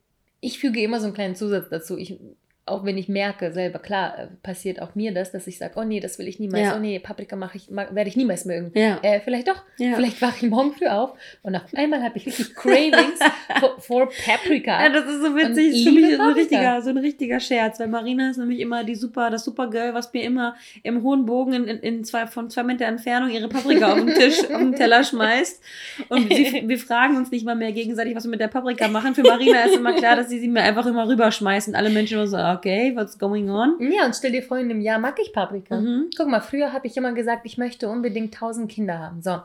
ich 0.41 0.59
füge 0.59 0.81
immer 0.81 0.99
so 0.99 1.05
einen 1.05 1.15
kleinen 1.15 1.35
Zusatz 1.35 1.69
dazu. 1.69 1.97
Ich 1.97 2.19
auch 2.67 2.83
wenn 2.83 2.97
ich 2.97 3.07
merke 3.07 3.51
selber, 3.51 3.77
klar, 3.77 4.17
äh, 4.17 4.27
passiert 4.41 4.81
auch 4.81 4.95
mir 4.95 5.13
das, 5.13 5.31
dass 5.31 5.45
ich 5.45 5.59
sage, 5.59 5.73
oh 5.75 5.83
nee, 5.83 5.99
das 5.99 6.17
will 6.17 6.27
ich 6.27 6.39
niemals, 6.39 6.63
ja. 6.63 6.75
oh 6.75 6.79
nee, 6.79 6.97
Paprika 6.97 7.35
mache 7.35 7.57
ich, 7.57 7.69
werde 7.69 8.07
ich 8.07 8.15
niemals 8.15 8.45
mögen. 8.45 8.71
Ja. 8.73 8.97
Äh, 9.03 9.19
vielleicht 9.19 9.47
doch, 9.47 9.61
ja. 9.77 9.93
vielleicht 9.93 10.19
wache 10.19 10.37
ich 10.43 10.49
morgen 10.49 10.73
früh 10.73 10.87
auf 10.87 11.11
und 11.43 11.55
auf 11.55 11.61
einmal 11.75 12.01
habe 12.01 12.17
ich 12.17 12.25
richtig 12.25 12.55
Cravings 12.55 13.19
for, 13.59 13.79
for, 13.79 14.09
Paprika. 14.25 14.83
Ja, 14.83 14.89
das 14.89 15.05
ist 15.05 15.21
so 15.21 15.35
witzig, 15.35 15.73
das 15.73 15.75
ist 15.75 15.83
für 15.83 15.91
mich 15.91 16.15
so 16.15 16.21
ein, 16.23 16.33
richtiger, 16.33 16.81
so 16.81 16.89
ein 16.89 16.97
richtiger 16.97 17.39
Scherz, 17.39 17.79
weil 17.79 17.87
Marina 17.87 18.31
ist 18.31 18.37
nämlich 18.37 18.59
immer 18.59 18.83
die 18.83 18.95
super, 18.95 19.29
das 19.29 19.45
Supergirl, 19.45 19.93
was 19.93 20.11
mir 20.11 20.23
immer 20.23 20.55
im 20.81 21.03
hohen 21.03 21.27
Bogen 21.27 21.53
in, 21.53 21.65
in, 21.65 21.77
in 21.81 22.03
zwei, 22.03 22.25
von 22.25 22.49
zwei 22.49 22.63
Meter 22.63 22.85
Entfernung 22.85 23.29
ihre 23.29 23.47
Paprika 23.47 23.93
auf 23.93 23.99
den 23.99 24.15
Tisch, 24.15 24.39
auf 24.39 24.57
den 24.57 24.73
Teller 24.73 25.03
schmeißt 25.03 25.61
und 26.09 26.33
sie, 26.33 26.63
wir 26.65 26.79
fragen 26.79 27.15
uns 27.15 27.29
nicht 27.29 27.45
mal 27.45 27.55
mehr 27.55 27.73
gegenseitig, 27.73 28.15
was 28.15 28.23
wir 28.23 28.31
mit 28.31 28.39
der 28.39 28.47
Paprika 28.47 28.87
machen. 28.87 29.13
Für 29.13 29.21
Marina 29.21 29.65
ist 29.65 29.75
immer 29.75 29.93
klar, 29.93 30.15
dass 30.15 30.29
sie 30.29 30.39
sie 30.39 30.47
mir 30.47 30.63
einfach 30.63 30.87
immer 30.87 31.07
rüberschmeißt 31.07 31.67
und 31.67 31.75
alle 31.75 31.91
Menschen 31.91 32.15
immer 32.15 32.25
so, 32.25 32.54
okay, 32.55 32.95
what's 32.95 33.17
going 33.17 33.49
on? 33.49 33.77
Ja, 33.79 34.05
und 34.05 34.15
stell 34.15 34.31
dir 34.31 34.43
vor, 34.43 34.57
in 34.57 34.69
einem 34.69 34.81
Jahr 34.81 34.99
mag 34.99 35.17
ich 35.19 35.33
Paprika. 35.33 35.79
Mhm. 35.79 36.09
Guck 36.17 36.27
mal, 36.27 36.41
früher 36.41 36.73
habe 36.73 36.87
ich 36.87 36.97
immer 36.97 37.13
gesagt, 37.13 37.45
ich 37.45 37.57
möchte 37.57 37.89
unbedingt 37.89 38.33
1000 38.33 38.71
Kinder 38.71 38.99
haben. 38.99 39.21
So, 39.21 39.41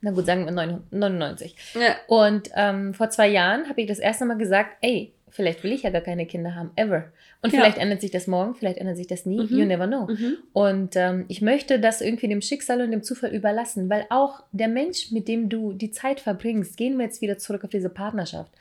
na 0.00 0.10
gut, 0.10 0.26
sagen 0.26 0.44
wir 0.44 0.52
99. 0.90 1.56
Ja. 1.74 1.96
Und 2.06 2.50
ähm, 2.54 2.94
vor 2.94 3.10
zwei 3.10 3.28
Jahren 3.28 3.68
habe 3.68 3.80
ich 3.80 3.86
das 3.86 3.98
erste 3.98 4.24
Mal 4.24 4.36
gesagt, 4.36 4.76
ey, 4.80 5.12
vielleicht 5.30 5.62
will 5.64 5.72
ich 5.72 5.82
ja 5.82 5.90
gar 5.90 6.02
keine 6.02 6.26
Kinder 6.26 6.54
haben, 6.54 6.70
ever. 6.76 7.04
Und 7.42 7.52
ja. 7.52 7.60
vielleicht 7.60 7.78
ändert 7.78 8.00
sich 8.00 8.10
das 8.10 8.26
morgen, 8.26 8.54
vielleicht 8.54 8.78
ändert 8.78 8.96
sich 8.96 9.06
das 9.06 9.24
nie, 9.24 9.40
mhm. 9.40 9.58
you 9.58 9.64
never 9.64 9.86
know. 9.86 10.06
Mhm. 10.06 10.36
Und 10.52 10.96
ähm, 10.96 11.24
ich 11.28 11.40
möchte 11.40 11.80
das 11.80 12.00
irgendwie 12.00 12.28
dem 12.28 12.42
Schicksal 12.42 12.82
und 12.82 12.90
dem 12.90 13.02
Zufall 13.02 13.30
überlassen, 13.30 13.88
weil 13.88 14.06
auch 14.10 14.42
der 14.52 14.68
Mensch, 14.68 15.10
mit 15.10 15.28
dem 15.28 15.48
du 15.48 15.72
die 15.72 15.90
Zeit 15.90 16.20
verbringst, 16.20 16.76
gehen 16.76 16.98
wir 16.98 17.06
jetzt 17.06 17.22
wieder 17.22 17.38
zurück 17.38 17.64
auf 17.64 17.70
diese 17.70 17.88
Partnerschaft 17.88 18.52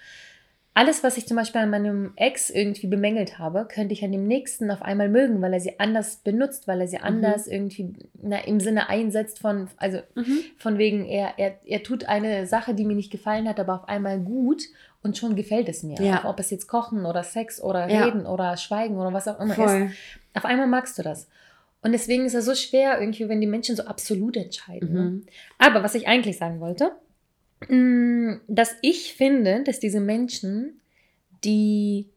alles, 0.80 1.04
was 1.04 1.18
ich 1.18 1.28
zum 1.28 1.36
Beispiel 1.36 1.60
an 1.60 1.72
meinem 1.72 2.14
Ex 2.16 2.50
irgendwie 2.50 2.88
bemängelt 2.88 3.38
habe, 3.38 3.68
könnte 3.70 3.92
ich 3.92 4.02
an 4.06 4.14
dem 4.14 4.26
nächsten 4.26 4.72
auf 4.72 4.82
einmal 4.82 5.10
mögen, 5.10 5.42
weil 5.42 5.52
er 5.52 5.60
sie 5.60 5.78
anders 5.78 6.22
benutzt, 6.24 6.70
weil 6.70 6.80
er 6.80 6.88
sie 6.88 7.00
mhm. 7.00 7.04
anders 7.04 7.48
irgendwie 7.48 7.96
na, 8.14 8.38
im 8.46 8.62
Sinne 8.62 8.88
einsetzt 8.88 9.40
von, 9.40 9.68
also 9.76 9.98
mhm. 10.16 10.40
von 10.58 10.78
wegen, 10.78 11.04
er, 11.04 11.34
er, 11.36 11.60
er 11.66 11.84
tut 11.84 12.06
eine 12.06 12.48
Sache, 12.48 12.74
die 12.74 12.86
mir 12.86 12.96
nicht 12.96 13.12
gefallen 13.12 13.50
hat, 13.50 13.60
aber 13.60 13.76
auf 13.76 13.90
einmal 13.90 14.22
gut 14.22 14.64
und 15.04 15.18
schon 15.18 15.36
gefällt 15.36 15.68
es 15.68 15.84
mir. 15.84 16.00
Ja. 16.00 16.24
Ob 16.24 16.40
es 16.40 16.50
jetzt 16.50 16.68
Kochen 16.68 17.06
oder 17.06 17.24
Sex 17.24 17.62
oder 17.62 17.90
ja. 17.90 18.06
Reden 18.06 18.26
oder 18.26 18.56
Schweigen 18.56 18.96
oder 18.96 19.12
was 19.12 19.28
auch 19.28 19.42
immer 19.42 19.56
Voll. 19.56 19.90
ist. 19.90 19.98
Auf 20.34 20.46
einmal 20.46 20.68
magst 20.68 20.98
du 20.98 21.04
das. 21.04 21.28
Und 21.82 21.92
deswegen 21.92 22.26
ist 22.26 22.36
es 22.36 22.46
so 22.46 22.56
schwer, 22.56 23.02
irgendwie, 23.02 23.28
wenn 23.28 23.42
die 23.42 23.48
Menschen 23.48 23.76
so 23.76 23.84
absolut 23.84 24.38
entscheiden. 24.38 24.94
Ne? 24.94 25.02
Mhm. 25.02 25.26
Aber 25.58 25.84
was 25.84 25.94
ich 25.94 26.08
eigentlich 26.08 26.38
sagen 26.38 26.62
wollte, 26.62 26.94
dass 27.68 28.76
ich 28.82 29.14
finde, 29.14 29.64
dass 29.64 29.80
diese 29.80 30.00
Menschen, 30.00 30.80
die 31.44 32.10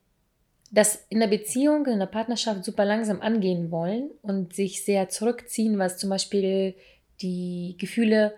das 0.70 1.04
in 1.10 1.20
der 1.20 1.26
Beziehung, 1.26 1.84
in 1.86 1.98
der 1.98 2.06
Partnerschaft 2.06 2.64
super 2.64 2.84
langsam 2.84 3.20
angehen 3.20 3.70
wollen 3.70 4.10
und 4.22 4.54
sich 4.54 4.84
sehr 4.84 5.08
zurückziehen, 5.08 5.78
was 5.78 5.98
zum 5.98 6.10
Beispiel 6.10 6.74
die 7.20 7.76
Gefühle 7.78 8.34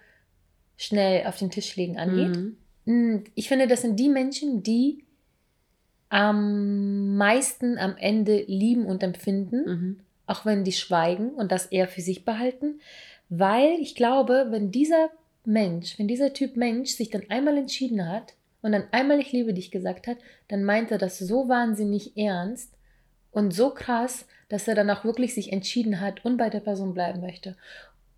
schnell 0.76 1.26
auf 1.26 1.38
den 1.38 1.50
Tisch 1.50 1.76
legen 1.76 1.96
angeht. 1.96 2.36
Mhm. 2.36 2.56
Mm, 2.86 3.24
ich 3.34 3.48
finde, 3.48 3.68
das 3.68 3.82
sind 3.82 4.00
die 4.00 4.08
Menschen, 4.08 4.62
die 4.62 5.04
am 6.08 7.16
meisten 7.16 7.78
am 7.78 7.96
Ende 7.96 8.44
lieben 8.46 8.86
und 8.86 9.02
empfinden, 9.02 9.64
mhm. 9.64 10.00
auch 10.26 10.44
wenn 10.44 10.64
die 10.64 10.72
schweigen 10.72 11.30
und 11.30 11.52
das 11.52 11.66
eher 11.66 11.88
für 11.88 12.00
sich 12.00 12.24
behalten, 12.24 12.80
weil 13.28 13.78
ich 13.80 13.94
glaube, 13.94 14.48
wenn 14.50 14.70
dieser 14.70 15.10
Mensch, 15.46 15.98
wenn 15.98 16.08
dieser 16.08 16.32
Typ 16.32 16.56
Mensch 16.56 16.90
sich 16.90 17.10
dann 17.10 17.28
einmal 17.28 17.56
entschieden 17.56 18.08
hat 18.08 18.34
und 18.62 18.72
dann 18.72 18.84
einmal 18.92 19.20
ich 19.20 19.32
liebe 19.32 19.52
dich 19.52 19.70
gesagt 19.70 20.06
hat, 20.06 20.18
dann 20.48 20.64
meint 20.64 20.90
er 20.90 20.98
das 20.98 21.18
so 21.18 21.48
wahnsinnig 21.48 22.16
ernst 22.16 22.72
und 23.30 23.52
so 23.52 23.70
krass, 23.70 24.26
dass 24.48 24.68
er 24.68 24.74
dann 24.74 24.90
auch 24.90 25.04
wirklich 25.04 25.34
sich 25.34 25.52
entschieden 25.52 26.00
hat 26.00 26.24
und 26.24 26.36
bei 26.36 26.50
der 26.50 26.60
Person 26.60 26.94
bleiben 26.94 27.20
möchte 27.20 27.56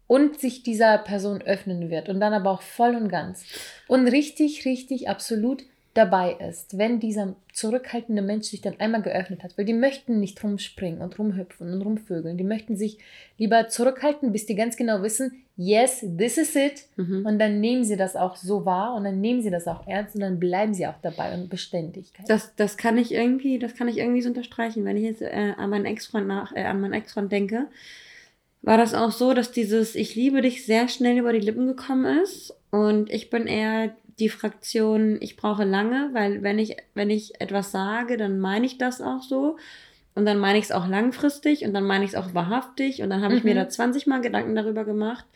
und 0.07 0.39
sich 0.39 0.63
dieser 0.63 0.99
Person 0.99 1.43
öffnen 1.43 1.91
wird 1.91 2.09
und 2.09 2.21
dann 2.21 2.33
aber 2.33 2.51
auch 2.51 2.63
voll 2.63 2.95
und 2.95 3.09
ganz. 3.09 3.45
Und 3.89 4.07
richtig, 4.07 4.65
richtig, 4.65 5.09
absolut 5.09 5.65
dabei 5.97 6.35
ist, 6.35 6.79
wenn 6.79 7.01
dieser 7.01 7.35
zurückhaltende 7.53 8.23
Mensch 8.23 8.47
sich 8.47 8.61
dann 8.61 8.79
einmal 8.79 9.03
geöffnet 9.03 9.43
hat, 9.43 9.57
weil 9.57 9.65
die 9.65 9.73
möchten 9.73 10.21
nicht 10.21 10.43
rumspringen 10.43 11.01
und 11.01 11.19
rumhüpfen 11.19 11.73
und 11.73 11.83
rumvögeln, 11.83 12.37
die 12.37 12.45
möchten 12.45 12.77
sich 12.77 12.99
lieber 13.39 13.69
zurückhalten, 13.69 14.33
bis 14.33 14.47
die 14.47 14.55
ganz 14.55 14.77
genau 14.77 15.03
wissen, 15.03 15.45
yes, 15.57 16.05
this 16.19 16.37
is 16.37 16.55
it 16.55 16.85
mhm. 16.97 17.25
und 17.25 17.39
dann 17.39 17.61
nehmen 17.61 17.85
sie 17.85 17.97
das 17.97 18.17
auch 18.17 18.37
so 18.37 18.65
wahr 18.67 18.95
und 18.95 19.05
dann 19.05 19.21
nehmen 19.21 19.43
sie 19.43 19.51
das 19.51 19.67
auch 19.67 19.87
ernst 19.87 20.15
und 20.15 20.21
dann 20.21 20.39
bleiben 20.39 20.75
sie 20.75 20.87
auch 20.87 21.01
dabei 21.03 21.35
und 21.35 21.49
Beständigkeit. 21.49 22.29
Das, 22.29 22.55
das 22.57 22.77
kann 22.77 22.99
ich 22.99 23.13
irgendwie, 23.13 23.59
das 23.59 23.75
kann 23.75 23.89
ich 23.89 23.99
irgendwie 23.99 24.23
so 24.23 24.29
unterstreichen, 24.29 24.85
wenn 24.85 24.97
ich 24.97 25.05
jetzt 25.05 25.23
äh, 25.23 25.55
an 25.57 25.71
meinen 25.71 25.87
Ex-Freund 25.87 26.27
nach, 26.27 26.55
äh, 26.55 26.65
an 26.65 26.81
meinen 26.81 26.93
Ex-Freund 26.93 27.33
denke, 27.33 27.67
war 28.67 28.77
das 28.77 28.95
auch 28.95 29.13
so, 29.13 29.33
dass 29.33 29.53
dieses 29.53 29.95
Ich 29.95 30.17
liebe 30.17 30.43
dich 30.43 30.67
sehr 30.67 30.89
schnell 30.89 31.19
über 31.19 31.33
die 31.33 31.41
Lippen 31.41 31.69
gekommen 31.69 32.21
ist. 32.23 32.53
Und 32.71 33.11
ich 33.11 33.31
bin 33.31 33.47
eher 33.47 33.95
die 34.19 34.29
Fraktion, 34.29 35.19
ich 35.21 35.37
brauche 35.37 35.65
lange, 35.65 36.11
weil 36.13 36.43
wenn 36.43 36.59
ich, 36.59 36.77
wenn 36.95 37.11
ich 37.11 37.41
etwas 37.41 37.71
sage, 37.71 38.17
dann 38.17 38.39
meine 38.39 38.67
ich 38.67 38.79
das 38.79 39.01
auch 39.01 39.23
so. 39.23 39.57
Und 40.15 40.25
dann 40.25 40.39
meine 40.39 40.59
ich 40.59 40.65
es 40.65 40.73
auch 40.73 40.89
langfristig 40.89 41.67
und 41.67 41.75
dann 41.75 41.85
meine 41.85 42.03
ich 42.05 42.13
es 42.13 42.17
auch 42.17 42.33
wahrhaftig. 42.33 43.03
Und 43.03 43.11
dann 43.11 43.21
habe 43.21 43.35
mhm. 43.35 43.39
ich 43.39 43.45
mir 43.45 43.55
mhm. 43.55 43.59
da 43.59 43.69
20 43.69 44.07
Mal 44.07 44.23
Gedanken 44.23 44.55
darüber 44.55 44.85
gemacht. 44.85 45.27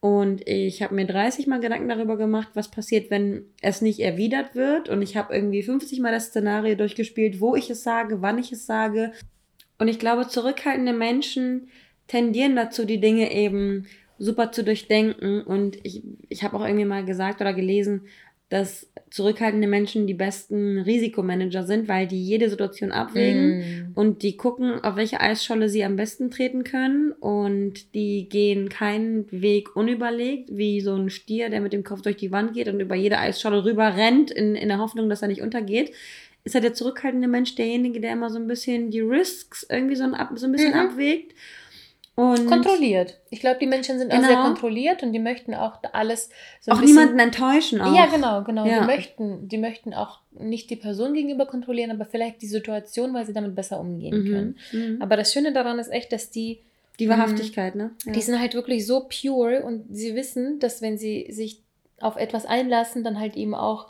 Und 0.00 0.46
ich 0.46 0.82
habe 0.82 0.94
mir 0.94 1.06
30 1.06 1.46
Mal 1.46 1.60
Gedanken 1.60 1.88
darüber 1.88 2.18
gemacht, 2.18 2.48
was 2.52 2.70
passiert, 2.70 3.10
wenn 3.10 3.46
es 3.62 3.80
nicht 3.80 4.00
erwidert 4.00 4.54
wird. 4.54 4.90
Und 4.90 5.00
ich 5.00 5.16
habe 5.16 5.34
irgendwie 5.34 5.62
50 5.62 6.00
Mal 6.00 6.12
das 6.12 6.26
Szenario 6.26 6.74
durchgespielt, 6.74 7.40
wo 7.40 7.56
ich 7.56 7.70
es 7.70 7.82
sage, 7.82 8.20
wann 8.20 8.38
ich 8.38 8.52
es 8.52 8.66
sage. 8.66 9.12
Und 9.78 9.88
ich 9.88 9.98
glaube, 9.98 10.28
zurückhaltende 10.28 10.92
Menschen 10.92 11.68
tendieren 12.06 12.56
dazu, 12.56 12.84
die 12.84 13.00
Dinge 13.00 13.32
eben 13.32 13.86
super 14.18 14.52
zu 14.52 14.64
durchdenken. 14.64 15.42
Und 15.42 15.78
ich, 15.82 16.02
ich 16.28 16.44
habe 16.44 16.56
auch 16.56 16.64
irgendwie 16.64 16.84
mal 16.84 17.04
gesagt 17.04 17.40
oder 17.40 17.54
gelesen, 17.54 18.02
dass 18.48 18.88
zurückhaltende 19.10 19.66
Menschen 19.66 20.06
die 20.06 20.14
besten 20.14 20.78
Risikomanager 20.78 21.64
sind, 21.64 21.88
weil 21.88 22.06
die 22.06 22.22
jede 22.22 22.48
Situation 22.48 22.92
abwägen 22.92 23.58
mm. 23.58 23.92
und 23.94 24.22
die 24.22 24.36
gucken, 24.36 24.84
auf 24.84 24.94
welche 24.94 25.20
Eisscholle 25.20 25.68
sie 25.68 25.84
am 25.84 25.96
besten 25.96 26.30
treten 26.30 26.62
können 26.62 27.12
und 27.12 27.94
die 27.94 28.28
gehen 28.28 28.68
keinen 28.68 29.30
Weg 29.32 29.74
unüberlegt, 29.74 30.50
wie 30.52 30.80
so 30.80 30.94
ein 30.94 31.10
Stier, 31.10 31.50
der 31.50 31.60
mit 31.60 31.72
dem 31.72 31.82
Kopf 31.82 32.02
durch 32.02 32.16
die 32.16 32.30
Wand 32.30 32.54
geht 32.54 32.68
und 32.68 32.78
über 32.78 32.94
jede 32.94 33.18
Eisscholle 33.18 33.64
rüber 33.64 33.96
rennt, 33.96 34.30
in, 34.30 34.54
in 34.54 34.68
der 34.68 34.78
Hoffnung, 34.78 35.08
dass 35.08 35.22
er 35.22 35.28
nicht 35.28 35.42
untergeht. 35.42 35.92
Ist 36.44 36.54
halt 36.54 36.64
der 36.64 36.74
zurückhaltende 36.74 37.26
Mensch 37.26 37.56
derjenige, 37.56 38.00
der 38.00 38.12
immer 38.12 38.30
so 38.30 38.38
ein 38.38 38.46
bisschen 38.46 38.90
die 38.92 39.00
Risks 39.00 39.66
irgendwie 39.68 39.96
so 39.96 40.04
ein, 40.04 40.14
so 40.36 40.46
ein 40.46 40.52
bisschen 40.52 40.74
mhm. 40.74 40.78
abwägt 40.78 41.34
und 42.16 42.46
kontrolliert. 42.46 43.20
Ich 43.28 43.40
glaube, 43.40 43.58
die 43.60 43.66
Menschen 43.66 43.98
sind 43.98 44.10
genau. 44.10 44.22
auch 44.22 44.26
sehr 44.26 44.36
kontrolliert 44.38 45.02
und 45.02 45.12
die 45.12 45.18
möchten 45.18 45.54
auch 45.54 45.78
alles 45.92 46.30
so 46.60 46.72
Auch 46.72 46.80
bisschen, 46.80 46.96
niemanden 46.96 47.18
enttäuschen 47.18 47.80
auch. 47.82 47.94
Ja, 47.94 48.06
genau, 48.06 48.42
genau. 48.42 48.64
Ja. 48.64 48.80
Die, 48.80 48.86
möchten, 48.86 49.48
die 49.48 49.58
möchten 49.58 49.92
auch 49.92 50.20
nicht 50.30 50.70
die 50.70 50.76
Person 50.76 51.12
gegenüber 51.12 51.44
kontrollieren, 51.44 51.90
aber 51.90 52.06
vielleicht 52.06 52.40
die 52.40 52.46
Situation, 52.46 53.12
weil 53.12 53.26
sie 53.26 53.34
damit 53.34 53.54
besser 53.54 53.78
umgehen 53.78 54.22
mhm. 54.22 54.32
können. 54.32 54.58
Mhm. 54.72 55.02
Aber 55.02 55.16
das 55.18 55.30
Schöne 55.30 55.52
daran 55.52 55.78
ist 55.78 55.92
echt, 55.92 56.10
dass 56.10 56.30
die 56.30 56.60
die 56.98 57.10
Wahrhaftigkeit, 57.10 57.74
ne? 57.74 57.90
Ja. 58.06 58.12
Die 58.12 58.22
sind 58.22 58.40
halt 58.40 58.54
wirklich 58.54 58.86
so 58.86 59.06
pure 59.06 59.62
und 59.62 59.84
sie 59.94 60.14
wissen, 60.14 60.58
dass 60.60 60.80
wenn 60.80 60.96
sie 60.96 61.26
sich 61.30 61.60
auf 62.00 62.16
etwas 62.16 62.46
einlassen, 62.46 63.04
dann 63.04 63.20
halt 63.20 63.36
eben 63.36 63.54
auch 63.54 63.88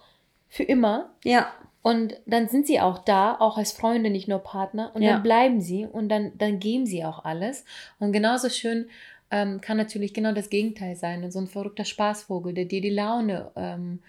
für 0.48 0.64
immer. 0.64 1.10
Ja. 1.22 1.52
Und 1.86 2.20
dann 2.26 2.48
sind 2.48 2.66
sie 2.66 2.80
auch 2.80 2.98
da, 2.98 3.36
auch 3.38 3.58
als 3.58 3.70
Freunde, 3.70 4.10
nicht 4.10 4.26
nur 4.26 4.40
Partner. 4.40 4.90
Und 4.96 5.02
ja. 5.02 5.12
dann 5.12 5.22
bleiben 5.22 5.60
sie 5.60 5.86
und 5.86 6.08
dann, 6.08 6.32
dann 6.36 6.58
geben 6.58 6.84
sie 6.84 7.04
auch 7.04 7.24
alles. 7.24 7.64
Und 8.00 8.10
genauso 8.10 8.48
schön 8.48 8.88
ähm, 9.30 9.60
kann 9.60 9.76
natürlich 9.76 10.12
genau 10.12 10.32
das 10.32 10.50
Gegenteil 10.50 10.96
sein. 10.96 11.30
So 11.30 11.38
ein 11.38 11.46
verrückter 11.46 11.84
Spaßvogel, 11.84 12.54
der 12.54 12.64
dir 12.64 12.80
die 12.80 12.90
Laune 12.90 13.52
ähm, 13.54 14.00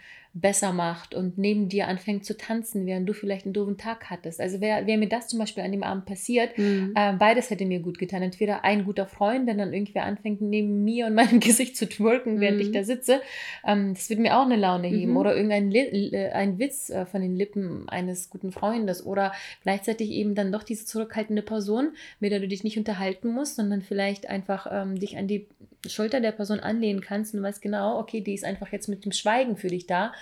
besser 0.41 0.71
macht 0.71 1.15
und 1.15 1.37
neben 1.37 1.67
dir 1.69 1.87
anfängt 1.87 2.25
zu 2.25 2.37
tanzen, 2.37 2.85
während 2.85 3.07
du 3.09 3.13
vielleicht 3.13 3.45
einen 3.45 3.53
doofen 3.53 3.77
Tag 3.77 4.09
hattest. 4.09 4.39
Also 4.39 4.61
wäre 4.61 4.85
wär 4.85 4.97
mir 4.97 5.09
das 5.09 5.27
zum 5.27 5.39
Beispiel 5.39 5.63
an 5.63 5.71
dem 5.71 5.83
Abend 5.83 6.05
passiert, 6.05 6.57
mhm. 6.57 6.93
äh, 6.95 7.13
beides 7.13 7.49
hätte 7.49 7.65
mir 7.65 7.79
gut 7.79 7.97
getan. 7.97 8.21
Entweder 8.21 8.63
ein 8.63 8.85
guter 8.85 9.07
Freund, 9.07 9.47
der 9.47 9.55
dann 9.55 9.73
irgendwer 9.73 10.03
anfängt, 10.03 10.41
neben 10.41 10.83
mir 10.83 11.07
und 11.07 11.13
meinem 11.15 11.39
Gesicht 11.39 11.75
zu 11.75 11.87
twerken, 11.87 12.39
während 12.39 12.57
mhm. 12.57 12.63
ich 12.63 12.71
da 12.71 12.83
sitze. 12.83 13.21
Ähm, 13.65 13.93
das 13.93 14.09
würde 14.09 14.21
mir 14.21 14.37
auch 14.37 14.45
eine 14.45 14.57
Laune 14.57 14.89
geben. 14.89 15.11
Mhm. 15.11 15.17
Oder 15.17 15.35
irgendein 15.35 15.71
Li 15.71 16.13
äh, 16.13 16.29
ein 16.31 16.59
Witz 16.59 16.89
äh, 16.89 17.05
von 17.05 17.21
den 17.21 17.35
Lippen 17.35 17.89
eines 17.89 18.29
guten 18.29 18.51
Freundes. 18.51 19.05
Oder 19.05 19.33
gleichzeitig 19.63 20.11
eben 20.11 20.35
dann 20.35 20.51
doch 20.51 20.63
diese 20.63 20.85
zurückhaltende 20.85 21.41
Person, 21.41 21.93
mit 22.19 22.31
der 22.31 22.39
du 22.39 22.47
dich 22.47 22.63
nicht 22.63 22.77
unterhalten 22.77 23.29
musst, 23.29 23.55
sondern 23.55 23.81
vielleicht 23.81 24.29
einfach 24.29 24.67
ähm, 24.71 24.99
dich 24.99 25.17
an 25.17 25.27
die 25.27 25.47
Schulter 25.85 26.19
der 26.19 26.31
Person 26.31 26.59
anlehnen 26.59 27.01
kannst 27.01 27.33
und 27.33 27.39
du 27.39 27.45
weißt 27.45 27.61
genau, 27.61 27.99
okay, 27.99 28.21
die 28.21 28.33
ist 28.33 28.43
einfach 28.43 28.71
jetzt 28.71 28.87
mit 28.87 29.05
dem 29.05 29.11
Schweigen 29.11 29.57
für 29.57 29.67
dich 29.67 29.85
da 29.85 30.13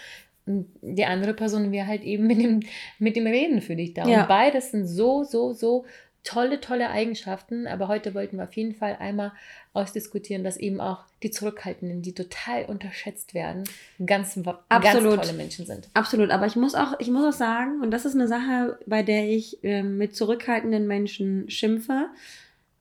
die 0.45 1.05
andere 1.05 1.33
Person 1.33 1.71
wäre 1.71 1.87
halt 1.87 2.03
eben 2.03 2.27
mit 2.27 2.39
dem, 2.39 2.59
mit 2.99 3.15
dem 3.15 3.27
Reden 3.27 3.61
für 3.61 3.75
dich 3.75 3.93
da. 3.93 4.07
Ja. 4.07 4.21
Und 4.21 4.27
beides 4.27 4.71
sind 4.71 4.85
so, 4.87 5.23
so, 5.23 5.53
so 5.53 5.85
tolle, 6.23 6.59
tolle 6.59 6.89
Eigenschaften. 6.89 7.67
Aber 7.67 7.87
heute 7.87 8.13
wollten 8.13 8.37
wir 8.37 8.43
auf 8.43 8.55
jeden 8.55 8.75
Fall 8.75 8.97
einmal 8.99 9.31
ausdiskutieren, 9.73 10.43
dass 10.43 10.57
eben 10.57 10.81
auch 10.81 11.05
die 11.23 11.31
Zurückhaltenden, 11.31 12.01
die 12.01 12.13
total 12.13 12.65
unterschätzt 12.65 13.33
werden, 13.33 13.63
ganz, 14.05 14.37
Absolut. 14.37 15.15
ganz 15.15 15.27
tolle 15.27 15.37
Menschen 15.37 15.65
sind. 15.65 15.89
Absolut. 15.93 16.31
Aber 16.31 16.45
ich 16.45 16.55
muss 16.55 16.75
auch, 16.75 16.99
ich 16.99 17.09
muss 17.09 17.35
auch 17.35 17.37
sagen, 17.37 17.81
und 17.81 17.91
das 17.91 18.05
ist 18.05 18.15
eine 18.15 18.27
Sache, 18.27 18.79
bei 18.85 19.03
der 19.03 19.29
ich 19.29 19.63
äh, 19.63 19.83
mit 19.83 20.15
zurückhaltenden 20.15 20.87
Menschen 20.87 21.49
schimpfe, 21.49 22.09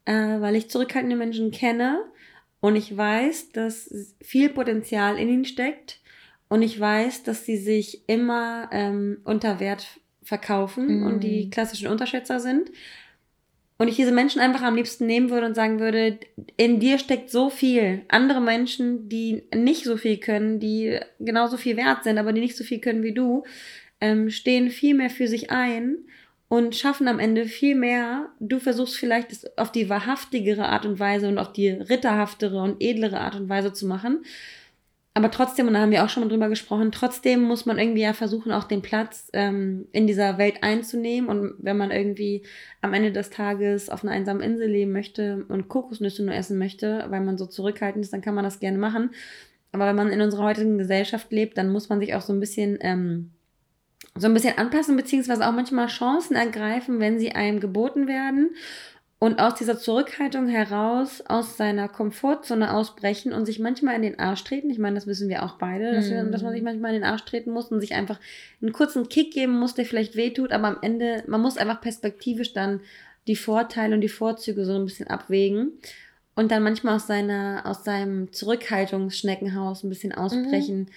äh, 0.05 0.13
weil 0.13 0.57
ich 0.57 0.71
zurückhaltende 0.71 1.17
Menschen 1.17 1.51
kenne 1.51 2.03
und 2.61 2.77
ich 2.77 2.97
weiß, 2.97 3.51
dass 3.51 4.15
viel 4.23 4.49
Potenzial 4.49 5.19
in 5.19 5.29
ihnen 5.29 5.45
steckt 5.45 6.01
und 6.55 6.63
ich 6.63 6.79
weiß, 6.79 7.25
dass 7.25 7.45
sie 7.45 7.57
sich 7.57 8.09
immer 8.09 8.69
ähm, 8.71 9.19
unter 9.25 9.59
Wert 9.59 9.89
verkaufen 10.23 11.01
mm. 11.01 11.03
und 11.05 11.25
die 11.25 11.51
klassischen 11.51 11.89
Unterschätzer 11.89 12.39
sind. 12.39 12.71
Und 13.77 13.89
ich 13.89 13.97
diese 13.97 14.13
Menschen 14.13 14.41
einfach 14.41 14.63
am 14.63 14.77
liebsten 14.77 15.05
nehmen 15.05 15.31
würde 15.31 15.47
und 15.47 15.57
sagen 15.57 15.81
würde, 15.81 16.17
in 16.57 16.79
dir 16.79 16.99
steckt 17.01 17.29
so 17.29 17.51
viel. 17.51 18.03
Andere 18.07 18.41
Menschen, 18.41 19.09
die 19.09 19.43
nicht 19.53 19.83
so 19.83 19.97
viel 19.97 20.19
können, 20.19 20.61
die 20.61 21.01
genauso 21.19 21.57
viel 21.57 21.77
wert 21.77 22.05
sind, 22.05 22.19
aber 22.19 22.33
die 22.33 22.41
nicht 22.41 22.57
so 22.57 22.63
viel 22.63 22.79
können 22.79 23.03
wie 23.03 23.15
du, 23.15 23.43
ähm, 24.01 24.31
stehen 24.31 24.71
viel 24.71 24.95
mehr 24.95 25.11
für 25.11 25.27
sich 25.27 25.51
ein 25.51 25.97
und 26.47 26.77
schaffen 26.77 27.09
am 27.09 27.19
Ende 27.19 27.47
viel 27.47 27.75
mehr. 27.75 28.29
Du 28.39 28.61
versuchst 28.61 28.97
vielleicht 28.97 29.33
es 29.33 29.59
auf 29.59 29.73
die 29.73 29.89
wahrhaftigere 29.89 30.69
Art 30.69 30.87
und 30.87 31.01
Weise 31.01 31.27
und 31.27 31.39
auf 31.39 31.53
die 31.53 31.71
ritterhaftere 31.71 32.63
und 32.63 32.81
edlere 32.81 33.19
Art 33.19 33.35
und 33.35 33.49
Weise 33.49 33.73
zu 33.73 33.89
machen 33.89 34.21
aber 35.17 35.31
trotzdem, 35.31 35.69
und 35.69 35.75
da 35.75 35.81
haben 35.81 35.93
wir 35.93 36.05
auch 36.05 36.09
schon 36.09 36.25
mal 36.25 36.29
drüber 36.29 36.49
gesprochen, 36.49 36.91
trotzdem 36.91 37.43
muss 37.43 37.67
man 37.67 37.79
irgendwie 37.79 38.03
ja 38.03 38.13
versuchen, 38.15 38.51
auch 38.51 38.65
den 38.65 38.83
Platz 38.83 39.31
ähm, 39.33 39.87
in 39.93 40.09
dieser 40.09 40.39
Welt 40.39 40.63
einzunehmen. 40.63 41.31
Und 41.31 41.55
wenn 41.59 41.77
man 41.77 41.93
irgendwie 41.93 42.43
am 42.81 42.93
Ende 42.93 43.13
des 43.13 43.31
Tages 43.31 43.91
auf 43.91 44.03
einer 44.03 44.13
einsamen 44.13 44.43
Insel 44.43 44.69
leben 44.69 44.91
möchte 44.91 45.45
und 45.49 45.69
Kokosnüsse 45.69 46.25
nur 46.25 46.35
essen 46.35 46.59
möchte, 46.59 47.07
weil 47.11 47.21
man 47.21 47.39
so 47.39 47.47
zurückhaltend 47.47 48.05
ist, 48.05 48.13
dann 48.13 48.23
kann 48.23 48.35
man 48.35 48.43
das 48.43 48.59
gerne 48.59 48.77
machen. 48.77 49.11
Aber 49.71 49.87
wenn 49.87 49.95
man 49.95 50.11
in 50.11 50.21
unserer 50.21 50.43
heutigen 50.43 50.79
Gesellschaft 50.79 51.31
lebt, 51.31 51.59
dann 51.59 51.71
muss 51.71 51.89
man 51.89 52.01
sich 52.01 52.17
auch 52.17 52.23
so 52.23 52.33
ein 52.33 52.41
bisschen 52.41 52.79
ähm, 52.81 53.31
so 54.17 54.27
ein 54.27 54.35
bisschen 54.35 54.59
anpassen, 54.59 54.97
beziehungsweise 54.97 55.47
auch 55.47 55.53
manchmal 55.53 55.89
Chancen 55.89 56.37
ergreifen, 56.37 57.01
wenn 57.01 57.19
sie 57.19 57.33
einem 57.33 57.61
geboten 57.61 58.07
werden 58.07 58.51
und 59.25 59.41
aus 59.41 59.55
dieser 59.55 59.79
Zurückhaltung 59.79 60.49
heraus 60.49 61.23
aus 61.27 61.57
seiner 61.57 61.89
Komfortzone 61.89 62.75
ausbrechen 62.75 63.33
und 63.33 63.47
sich 63.47 63.59
manchmal 63.59 63.95
in 63.97 64.03
den 64.03 64.19
Arsch 64.19 64.45
treten. 64.45 64.69
Ich 64.69 64.79
meine, 64.79 64.97
das 64.97 65.07
wissen 65.07 65.31
wir 65.31 65.45
auch 65.45 65.55
beide, 65.55 65.93
dass, 65.93 66.11
wir, 66.11 66.23
dass 66.25 66.43
man 66.43 66.53
sich 66.53 66.61
mhm. 66.61 66.67
manchmal 66.67 66.95
in 66.95 67.01
den 67.01 67.11
Arsch 67.11 67.25
treten 67.25 67.51
muss 67.51 67.73
und 67.73 67.81
sich 67.81 67.95
einfach 67.95 68.21
einen 68.61 68.75
kurzen 68.75 69.09
Kick 69.09 69.33
geben 69.33 69.59
muss, 69.59 69.75
der 69.75 69.87
vielleicht 69.87 70.15
wehtut, 70.15 70.53
aber 70.53 70.69
am 70.69 70.77
Ende, 70.83 71.25
man 71.27 71.41
muss 71.41 71.57
einfach 71.57 71.81
perspektivisch 71.81 72.53
dann 72.53 72.83
die 73.27 73.35
Vorteile 73.35 73.95
und 73.95 74.03
die 74.03 74.11
Vorzüge 74.11 74.67
so 74.67 74.75
ein 74.75 74.85
bisschen 74.85 75.09
abwägen 75.09 75.73
und 76.35 76.51
dann 76.51 76.63
manchmal 76.63 76.97
aus 76.97 77.07
seiner, 77.07 77.63
aus 77.65 77.83
seinem 77.83 78.31
Zurückhaltungsschneckenhaus 78.31 79.85
ein 79.85 79.89
bisschen 79.89 80.13
ausbrechen. 80.13 80.81
Mhm 80.81 80.89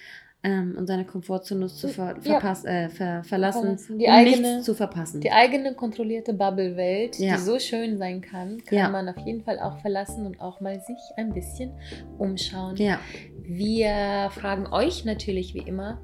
ähm, 0.44 0.76
und 0.78 0.86
seine 0.86 1.04
Komfortzone 1.04 1.66
zu 1.66 1.88
ver 1.88 2.16
ja. 2.22 2.38
äh, 2.64 2.88
ver 2.88 3.24
verlassen, 3.24 3.76
die 3.98 4.06
um 4.06 4.12
eigene, 4.12 4.52
nichts 4.52 4.66
zu 4.66 4.74
verpassen. 4.74 5.20
Die 5.20 5.32
eigene 5.32 5.74
kontrollierte 5.74 6.32
Bubble-Welt, 6.32 7.18
ja. 7.18 7.36
die 7.36 7.42
so 7.42 7.58
schön 7.58 7.98
sein 7.98 8.20
kann, 8.20 8.62
kann 8.64 8.78
ja. 8.78 8.88
man 8.88 9.08
auf 9.08 9.18
jeden 9.18 9.42
Fall 9.42 9.58
auch 9.58 9.78
verlassen 9.80 10.26
und 10.26 10.40
auch 10.40 10.60
mal 10.60 10.80
sich 10.80 10.98
ein 11.16 11.32
bisschen 11.32 11.72
umschauen. 12.18 12.76
Wir 13.42 14.30
fragen 14.32 14.66
euch 14.66 15.04
natürlich 15.04 15.54
wie 15.54 15.62
immer, 15.62 16.00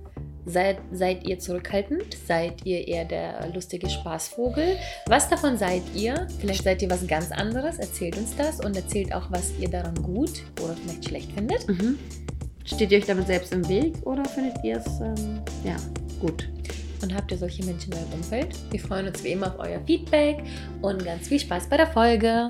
Seid, 0.47 0.77
seid, 0.93 1.27
ihr 1.27 1.39
zurückhaltend? 1.39 2.19
Seid 2.27 2.67
ihr 2.67 2.87
eher 2.87 3.07
der 3.07 3.51
lustige 3.55 3.89
Spaßvogel? 3.89 4.77
Was 5.07 5.31
davon 5.31 5.57
seid 5.57 5.83
ihr? 5.95 6.29
Vielleicht 6.39 6.65
seid 6.65 6.83
ihr 6.83 6.91
was 6.91 7.07
ganz 7.07 7.33
anderes. 7.33 7.79
Erzählt 7.79 8.19
uns 8.19 8.37
das 8.37 8.61
und 8.63 8.77
erzählt 8.77 9.15
auch, 9.15 9.31
was 9.31 9.59
ihr 9.59 9.71
daran 9.71 9.95
gut 9.95 10.43
oder 10.63 10.75
vielleicht 10.75 11.09
schlecht 11.09 11.33
findet. 11.33 11.67
Mhm. 11.67 11.99
Steht 12.65 12.93
ihr 12.93 12.99
euch 12.99 13.07
damit 13.07 13.27
selbst 13.27 13.53
im 13.53 13.69
Weg 13.69 13.95
oder 14.07 14.25
findet 14.25 14.65
ihr 14.65 14.79
es 14.79 15.01
ähm, 15.01 15.43
ja, 15.65 15.77
gut? 16.19 16.49
Und 17.03 17.15
habt 17.15 17.31
ihr 17.31 17.37
solche 17.37 17.63
Menschen 17.65 17.93
in 17.93 17.99
eurem 17.99 18.13
Umfeld? 18.15 18.57
Wir 18.71 18.81
freuen 18.81 19.07
uns 19.07 19.23
wie 19.23 19.33
immer 19.33 19.49
auf 19.49 19.59
euer 19.59 19.81
Feedback 19.87 20.43
und 20.81 21.05
ganz 21.05 21.29
viel 21.29 21.39
Spaß 21.39 21.69
bei 21.69 21.77
der 21.77 21.89
Folge. 21.89 22.49